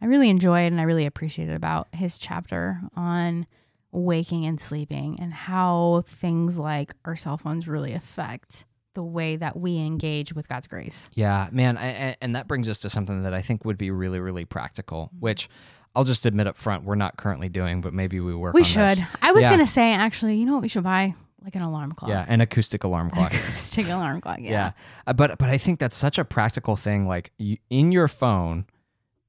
I 0.00 0.06
really 0.06 0.28
enjoyed 0.30 0.72
and 0.72 0.80
I 0.80 0.84
really 0.84 1.06
appreciated 1.06 1.54
about 1.54 1.88
his 1.94 2.18
chapter 2.18 2.80
on 2.96 3.46
waking 3.92 4.44
and 4.46 4.60
sleeping 4.60 5.18
and 5.20 5.32
how 5.32 6.02
things 6.06 6.58
like 6.58 6.92
our 7.04 7.14
cell 7.16 7.36
phones 7.38 7.68
really 7.68 7.92
affect 7.92 8.64
the 8.94 9.02
way 9.02 9.36
that 9.36 9.56
we 9.58 9.78
engage 9.78 10.32
with 10.34 10.48
God's 10.48 10.66
grace. 10.66 11.08
Yeah, 11.14 11.48
man, 11.52 11.78
I, 11.78 12.16
and 12.20 12.34
that 12.36 12.48
brings 12.48 12.68
us 12.68 12.78
to 12.80 12.90
something 12.90 13.22
that 13.22 13.34
I 13.34 13.42
think 13.42 13.64
would 13.64 13.78
be 13.78 13.90
really, 13.90 14.20
really 14.20 14.44
practical. 14.44 15.06
Mm-hmm. 15.06 15.18
Which 15.20 15.48
I'll 15.94 16.04
just 16.04 16.26
admit 16.26 16.46
up 16.46 16.56
front, 16.56 16.84
we're 16.84 16.94
not 16.94 17.16
currently 17.16 17.48
doing, 17.48 17.80
but 17.80 17.92
maybe 17.92 18.20
we 18.20 18.34
work. 18.34 18.54
We 18.54 18.60
on 18.60 18.62
this. 18.64 18.98
should. 18.98 19.06
I 19.20 19.32
was 19.32 19.42
Yeah. 19.42 19.50
gonna 19.50 19.66
say 19.66 19.92
actually, 19.92 20.36
you 20.36 20.46
know 20.46 20.54
what 20.54 20.62
we 20.62 20.68
should 20.68 20.84
buy? 20.84 21.14
like 21.44 21.56
an 21.56 21.62
alarm 21.62 21.90
clock. 21.90 22.08
Yeah, 22.08 22.24
an 22.28 22.40
acoustic 22.40 22.84
alarm 22.84 23.10
clock. 23.10 23.34
Acoustic 23.34 23.88
alarm 23.88 24.20
clock. 24.20 24.38
Yeah. 24.40 24.50
yeah. 24.50 24.72
Uh, 25.08 25.12
but 25.12 25.38
but 25.38 25.48
I 25.48 25.58
think 25.58 25.80
that's 25.80 25.96
such 25.96 26.18
a 26.18 26.24
practical 26.24 26.76
thing. 26.76 27.06
Like 27.08 27.32
you, 27.36 27.56
in 27.68 27.90
your 27.90 28.06
phone, 28.06 28.64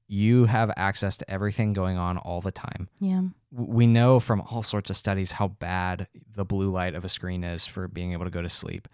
you 0.06 0.44
have 0.44 0.70
access 0.76 1.16
to 1.18 1.30
everything 1.30 1.72
going 1.72 1.96
on 1.98 2.18
all 2.18 2.40
the 2.40 2.52
time. 2.52 2.88
Yeah. 3.00 3.22
We 3.50 3.86
know 3.86 4.20
from 4.20 4.40
all 4.42 4.62
sorts 4.62 4.90
of 4.90 4.96
studies 4.96 5.32
how 5.32 5.48
bad 5.48 6.06
the 6.34 6.44
blue 6.44 6.70
light 6.70 6.94
of 6.94 7.04
a 7.04 7.08
screen 7.08 7.42
is 7.42 7.66
for 7.66 7.88
being 7.88 8.12
able 8.12 8.24
to 8.26 8.30
go 8.30 8.42
to 8.42 8.48
sleep. 8.50 8.86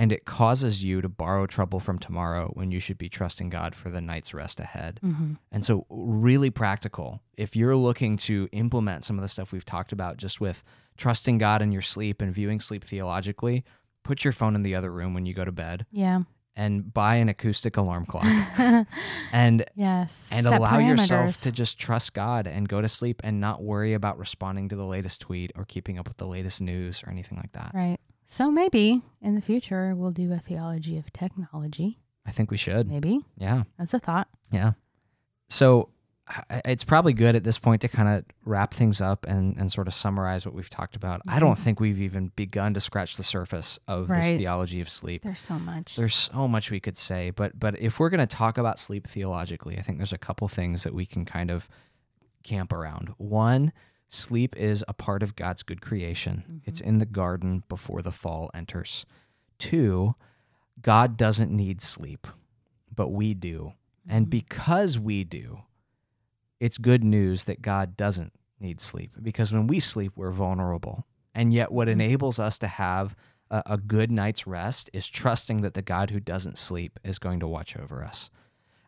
And 0.00 0.12
it 0.12 0.24
causes 0.24 0.82
you 0.82 1.02
to 1.02 1.08
borrow 1.10 1.46
trouble 1.46 1.78
from 1.78 1.98
tomorrow 1.98 2.50
when 2.54 2.70
you 2.70 2.80
should 2.80 2.96
be 2.96 3.10
trusting 3.10 3.50
God 3.50 3.74
for 3.76 3.90
the 3.90 4.00
night's 4.00 4.32
rest 4.32 4.58
ahead. 4.58 4.98
hmm 5.02 5.34
And 5.52 5.62
so, 5.64 5.84
really 5.90 6.48
practical. 6.48 7.20
If 7.36 7.54
you're 7.54 7.76
looking 7.76 8.16
to 8.18 8.48
implement 8.52 9.04
some 9.04 9.18
of 9.18 9.22
the 9.22 9.28
stuff 9.28 9.52
we've 9.52 9.64
talked 9.64 9.92
about 9.92 10.16
just 10.16 10.40
with 10.40 10.64
trusting 10.96 11.36
God 11.38 11.60
in 11.60 11.70
your 11.70 11.82
sleep 11.82 12.22
and 12.22 12.34
viewing 12.34 12.60
sleep 12.60 12.82
theologically, 12.82 13.62
put 14.02 14.24
your 14.24 14.32
phone 14.32 14.54
in 14.54 14.62
the 14.62 14.74
other 14.74 14.90
room 14.90 15.12
when 15.12 15.26
you 15.26 15.34
go 15.34 15.44
to 15.44 15.52
bed 15.52 15.84
Yeah. 15.92 16.22
and 16.56 16.92
buy 16.94 17.16
an 17.16 17.28
acoustic 17.28 17.76
alarm 17.76 18.06
clock 18.06 18.24
and 19.32 19.64
yes. 19.74 20.30
and 20.32 20.44
Set 20.46 20.58
allow 20.58 20.78
yourself 20.78 21.42
to 21.42 21.52
just 21.52 21.78
trust 21.78 22.14
God 22.14 22.46
and 22.46 22.68
go 22.68 22.80
to 22.80 22.88
sleep 22.88 23.20
and 23.22 23.38
not 23.40 23.62
worry 23.62 23.92
about 23.92 24.18
responding 24.18 24.68
to 24.70 24.76
the 24.76 24.86
latest 24.86 25.20
tweet 25.20 25.52
or 25.56 25.64
keeping 25.66 25.98
up 25.98 26.08
with 26.08 26.16
the 26.16 26.26
latest 26.26 26.60
news 26.62 27.02
or 27.04 27.10
anything 27.10 27.36
like 27.36 27.52
that. 27.52 27.72
Right. 27.74 27.98
So 28.30 28.48
maybe 28.48 29.02
in 29.20 29.34
the 29.34 29.40
future 29.40 29.92
we'll 29.96 30.12
do 30.12 30.32
a 30.32 30.38
theology 30.38 30.96
of 30.96 31.12
technology. 31.12 31.98
I 32.24 32.30
think 32.30 32.52
we 32.52 32.56
should. 32.56 32.88
Maybe 32.88 33.24
Yeah. 33.36 33.64
that's 33.76 33.92
a 33.92 33.98
thought. 33.98 34.28
Yeah. 34.52 34.74
So 35.48 35.88
it's 36.64 36.84
probably 36.84 37.12
good 37.12 37.34
at 37.34 37.42
this 37.42 37.58
point 37.58 37.82
to 37.82 37.88
kind 37.88 38.08
of 38.08 38.24
wrap 38.44 38.72
things 38.72 39.00
up 39.00 39.26
and, 39.26 39.56
and 39.56 39.72
sort 39.72 39.88
of 39.88 39.94
summarize 39.94 40.46
what 40.46 40.54
we've 40.54 40.70
talked 40.70 40.94
about. 40.94 41.22
I 41.26 41.40
don't 41.40 41.54
mm-hmm. 41.54 41.62
think 41.62 41.80
we've 41.80 42.00
even 42.00 42.30
begun 42.36 42.72
to 42.74 42.80
scratch 42.80 43.16
the 43.16 43.24
surface 43.24 43.80
of 43.88 44.06
this 44.06 44.30
theology 44.30 44.80
of 44.80 44.88
sleep. 44.88 45.24
There's 45.24 45.42
so 45.42 45.58
much. 45.58 45.96
There's 45.96 46.14
so 46.14 46.46
much 46.46 46.70
we 46.70 46.78
could 46.78 46.96
say, 46.96 47.30
but 47.30 47.58
but 47.58 47.80
if 47.80 47.98
we're 47.98 48.10
going 48.10 48.20
to 48.20 48.28
talk 48.28 48.58
about 48.58 48.78
sleep 48.78 49.08
theologically, 49.08 49.76
I 49.76 49.82
think 49.82 49.98
there's 49.98 50.12
a 50.12 50.18
couple 50.18 50.46
things 50.46 50.84
that 50.84 50.94
we 50.94 51.04
can 51.04 51.24
kind 51.24 51.50
of 51.50 51.68
camp 52.44 52.72
around. 52.72 53.12
One, 53.16 53.72
sleep 54.10 54.56
is 54.56 54.84
a 54.86 54.92
part 54.92 55.22
of 55.22 55.36
God's 55.36 55.62
good 55.62 55.80
creation. 55.80 56.60
It's 56.66 56.80
mm-hmm. 56.80 56.88
in 56.88 56.98
the 56.98 57.06
garden 57.06 57.62
before 57.68 58.02
the 58.02 58.12
fall 58.12 58.50
enters. 58.52 59.06
Two, 59.58 60.14
God 60.82 61.16
doesn't 61.16 61.50
need 61.50 61.80
sleep, 61.80 62.26
but 62.94 63.08
we 63.08 63.32
do. 63.32 63.72
And 64.08 64.26
mm-hmm. 64.26 64.30
because 64.30 64.98
we 64.98 65.24
do, 65.24 65.60
it's 66.58 66.76
good 66.76 67.04
news 67.04 67.44
that 67.44 67.62
God 67.62 67.96
doesn't 67.96 68.32
need 68.58 68.80
sleep 68.80 69.12
because 69.22 69.52
when 69.52 69.66
we 69.66 69.80
sleep, 69.80 70.12
we're 70.16 70.30
vulnerable. 70.32 71.06
And 71.34 71.52
yet, 71.54 71.70
what 71.70 71.86
mm-hmm. 71.86 72.00
enables 72.00 72.38
us 72.38 72.58
to 72.58 72.66
have 72.66 73.14
a, 73.50 73.62
a 73.66 73.78
good 73.78 74.10
night's 74.10 74.46
rest 74.46 74.90
is 74.92 75.06
trusting 75.06 75.62
that 75.62 75.74
the 75.74 75.82
God 75.82 76.10
who 76.10 76.20
doesn't 76.20 76.58
sleep 76.58 76.98
is 77.04 77.18
going 77.18 77.40
to 77.40 77.46
watch 77.46 77.76
over 77.76 78.04
us. 78.04 78.30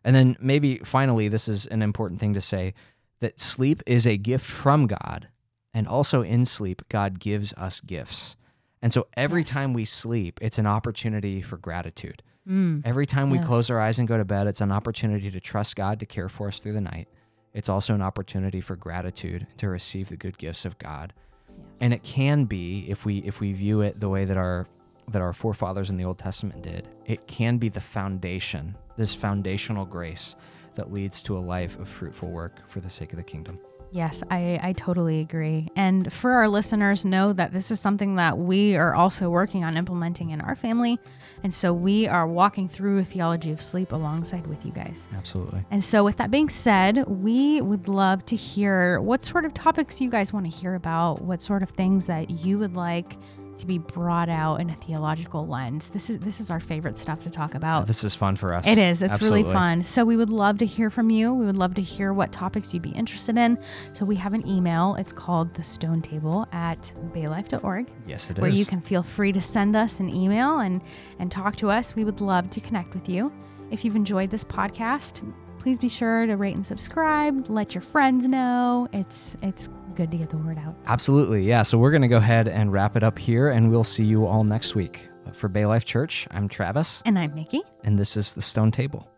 And 0.05 0.17
then, 0.17 0.37
maybe 0.41 0.79
finally, 0.79 1.29
this 1.29 1.47
is 1.47 1.67
an 1.67 1.81
important 1.81 2.19
thing 2.19 2.35
to 2.35 2.41
say 2.41 2.75
that 3.23 3.41
sleep 3.41 3.83
is 3.87 4.07
a 4.07 4.17
gift 4.19 4.45
from 4.45 4.87
God. 4.87 5.29
And 5.73 5.89
also, 5.89 6.21
in 6.23 6.45
sleep, 6.45 6.83
God 6.91 7.19
gives 7.19 7.55
us 7.55 7.81
gifts. 7.81 8.37
And 8.83 8.93
so, 8.93 9.07
every 9.17 9.41
Yes. 9.43 9.51
time 9.51 9.73
we 9.73 9.87
sleep, 9.87 10.39
it's 10.43 10.59
an 10.59 10.67
opportunity 10.67 11.41
for 11.41 11.57
gratitude. 11.57 12.23
Mm. 12.47 12.83
Every 12.85 13.07
time 13.07 13.31
we 13.31 13.39
close 13.39 13.71
our 13.71 13.81
eyes 13.81 13.99
and 13.99 14.07
go 14.09 14.19
to 14.19 14.25
bed, 14.25 14.47
it's 14.49 14.61
an 14.61 14.73
opportunity 14.73 15.31
to 15.31 15.41
trust 15.41 15.77
God 15.77 16.01
to 16.01 16.07
care 16.07 16.29
for 16.29 16.49
us 16.49 16.61
through 16.61 16.73
the 16.75 16.81
night. 16.81 17.09
It's 17.55 17.69
also 17.69 17.95
an 17.95 18.03
opportunity 18.03 18.61
for 18.61 18.77
gratitude 18.77 19.47
to 19.59 19.69
receive 19.69 20.09
the 20.09 20.17
good 20.17 20.37
gifts 20.37 20.65
of 20.65 20.79
God. 20.79 21.13
And 21.81 21.95
it 21.95 22.03
can 22.03 22.45
be 22.45 22.87
if 22.89 23.05
we 23.07 23.19
if 23.19 23.41
we 23.41 23.53
view 23.53 23.81
it 23.83 24.01
the 24.01 24.09
way 24.09 24.25
that 24.25 24.37
our 24.37 24.67
that 25.11 25.23
our 25.23 25.33
forefathers 25.33 25.89
in 25.91 25.97
the 25.97 26.05
Old 26.05 26.19
Testament 26.19 26.63
did, 26.63 26.89
it 27.07 27.27
can 27.27 27.59
be 27.59 27.69
the 27.69 27.81
foundation, 27.81 28.77
this 28.97 29.15
foundational 29.15 29.85
grace 29.85 30.35
that 30.75 30.93
leads 30.93 31.23
to 31.25 31.37
a 31.37 31.41
life 31.41 31.79
of 31.79 31.89
fruitful 31.89 32.31
work 32.31 32.69
for 32.69 32.81
the 32.81 32.91
sake 32.91 33.13
of 33.13 33.19
the 33.19 33.25
kingdom. 33.25 33.59
Yes, 33.93 34.23
I, 34.31 34.59
I 34.63 34.73
totally 34.73 35.21
agree. 35.21 35.69
And 35.77 36.11
for 36.11 36.33
our 36.33 36.49
listeners, 36.49 37.05
know 37.05 37.35
that 37.35 37.53
this 37.53 37.71
is 37.71 37.79
something 37.79 38.17
that 38.17 38.39
we 38.39 38.75
are 38.75 38.95
also 38.95 39.29
working 39.29 39.65
on 39.65 39.77
implementing 39.77 40.31
in 40.31 40.41
our 40.41 40.57
family. 40.57 40.99
And 41.43 41.53
so 41.53 41.75
we 41.75 42.09
are 42.09 42.27
walking 42.27 42.71
through 42.71 43.01
a 43.01 43.05
theology 43.05 43.53
of 43.53 43.61
sleep 43.61 43.93
alongside 43.93 44.47
with 44.47 44.65
you 44.65 44.73
guys. 44.73 45.07
Absolutely. 45.15 45.63
And 45.71 45.85
so, 45.85 46.05
with 46.05 46.17
that 46.17 46.31
being 46.31 46.49
said, 46.49 47.07
we 47.07 47.61
would 47.61 47.87
love 47.87 48.25
to 48.27 48.37
hear 48.37 48.99
what 49.01 49.23
sort 49.23 49.45
of 49.45 49.53
topics 49.53 50.01
you 50.01 50.09
guys 50.09 50.33
want 50.33 50.47
to 50.47 50.51
hear 50.51 50.75
about, 50.75 51.21
what 51.21 51.43
sort 51.43 51.63
of 51.63 51.69
things 51.69 52.07
that 52.07 52.31
you 52.31 52.59
would 52.59 52.75
like 52.75 53.19
to 53.57 53.67
be 53.67 53.79
brought 53.79 54.29
out 54.29 54.57
in 54.61 54.71
a 54.71 54.75
theological 54.75 55.47
lens. 55.47 55.91
This 55.91 56.11
is 56.11 56.19
this 56.19 56.41
is 56.41 56.51
our 56.51 56.61
favorite 56.61 56.97
stuff 56.97 57.23
to 57.25 57.31
talk 57.31 57.55
about. 57.55 57.87
This 57.87 58.05
is 58.05 58.15
fun 58.15 58.37
for 58.37 58.55
us. 58.55 58.67
It 58.67 58.79
is. 58.79 59.03
It's 59.03 59.21
really 59.21 59.43
fun. 59.45 59.85
So 59.85 60.05
we 60.05 60.17
would 60.17 60.31
love 60.31 60.59
to 60.59 60.67
hear 60.67 60.91
from 60.91 61.11
you. 61.11 61.35
We 61.35 61.45
would 61.47 61.57
love 61.57 61.75
to 61.75 61.83
hear 61.83 62.13
what 62.13 62.33
topics 62.33 62.73
you'd 62.73 62.83
be 62.83 62.91
interested 62.91 63.37
in. 63.37 63.59
So 63.93 64.05
we 64.05 64.17
have 64.17 64.33
an 64.33 64.47
email. 64.49 64.95
It's 64.97 65.13
called 65.13 65.53
the 65.55 65.63
stone 65.63 66.01
table 66.03 66.47
at 66.53 66.93
baylife.org 67.15 67.89
Yes, 68.07 68.31
it 68.31 68.39
is. 68.39 68.43
where 68.43 68.51
you 68.51 68.65
can 68.65 68.81
feel 68.81 69.03
free 69.03 69.33
to 69.33 69.41
send 69.41 69.77
us 69.77 70.01
an 70.01 70.09
email 70.09 70.61
and 70.61 70.81
and 71.19 71.31
talk 71.31 71.57
to 71.57 71.71
us. 71.71 71.95
We 71.95 72.05
would 72.05 72.21
love 72.21 72.51
to 72.51 72.61
connect 72.61 72.95
with 72.95 73.09
you. 73.09 73.33
If 73.71 73.85
you've 73.85 73.97
enjoyed 73.97 74.31
this 74.31 74.45
podcast, 74.45 75.23
please 75.59 75.79
be 75.79 75.89
sure 75.89 76.27
to 76.27 76.37
rate 76.37 76.55
and 76.57 76.67
subscribe. 76.67 77.49
Let 77.49 77.75
your 77.75 77.83
friends 77.83 78.27
know. 78.27 78.89
It's 78.93 79.37
it's 79.43 79.69
good 79.93 80.11
to 80.11 80.17
get 80.17 80.31
the 80.31 80.37
word 80.39 80.59
out. 80.59 80.75
Absolutely. 80.87 81.45
Yeah. 81.45 81.63
So 81.63 81.79
we're 81.79 81.91
going 81.91 82.03
to 82.03 82.09
go 82.09 82.17
ahead 82.19 82.49
and 82.49 82.73
wrap 82.73 82.97
it 82.97 83.03
up 83.03 83.19
here, 83.19 83.51
and 83.51 83.71
we'll 83.71 83.85
see 83.85 84.05
you 84.05 84.27
all 84.27 84.45
next 84.45 84.75
week. 84.75 85.09
For 85.35 85.49
Bay 85.49 85.65
Life 85.67 85.85
Church, 85.85 86.27
I'm 86.33 86.49
Travis, 86.49 87.03
And 87.07 87.19
I'm 87.19 87.33
Nikki. 87.35 87.63
and 87.85 87.99
this 87.99 88.17
is 88.17 88.35
the 88.35 88.43
Stone 88.43 88.73
Table. 88.73 89.09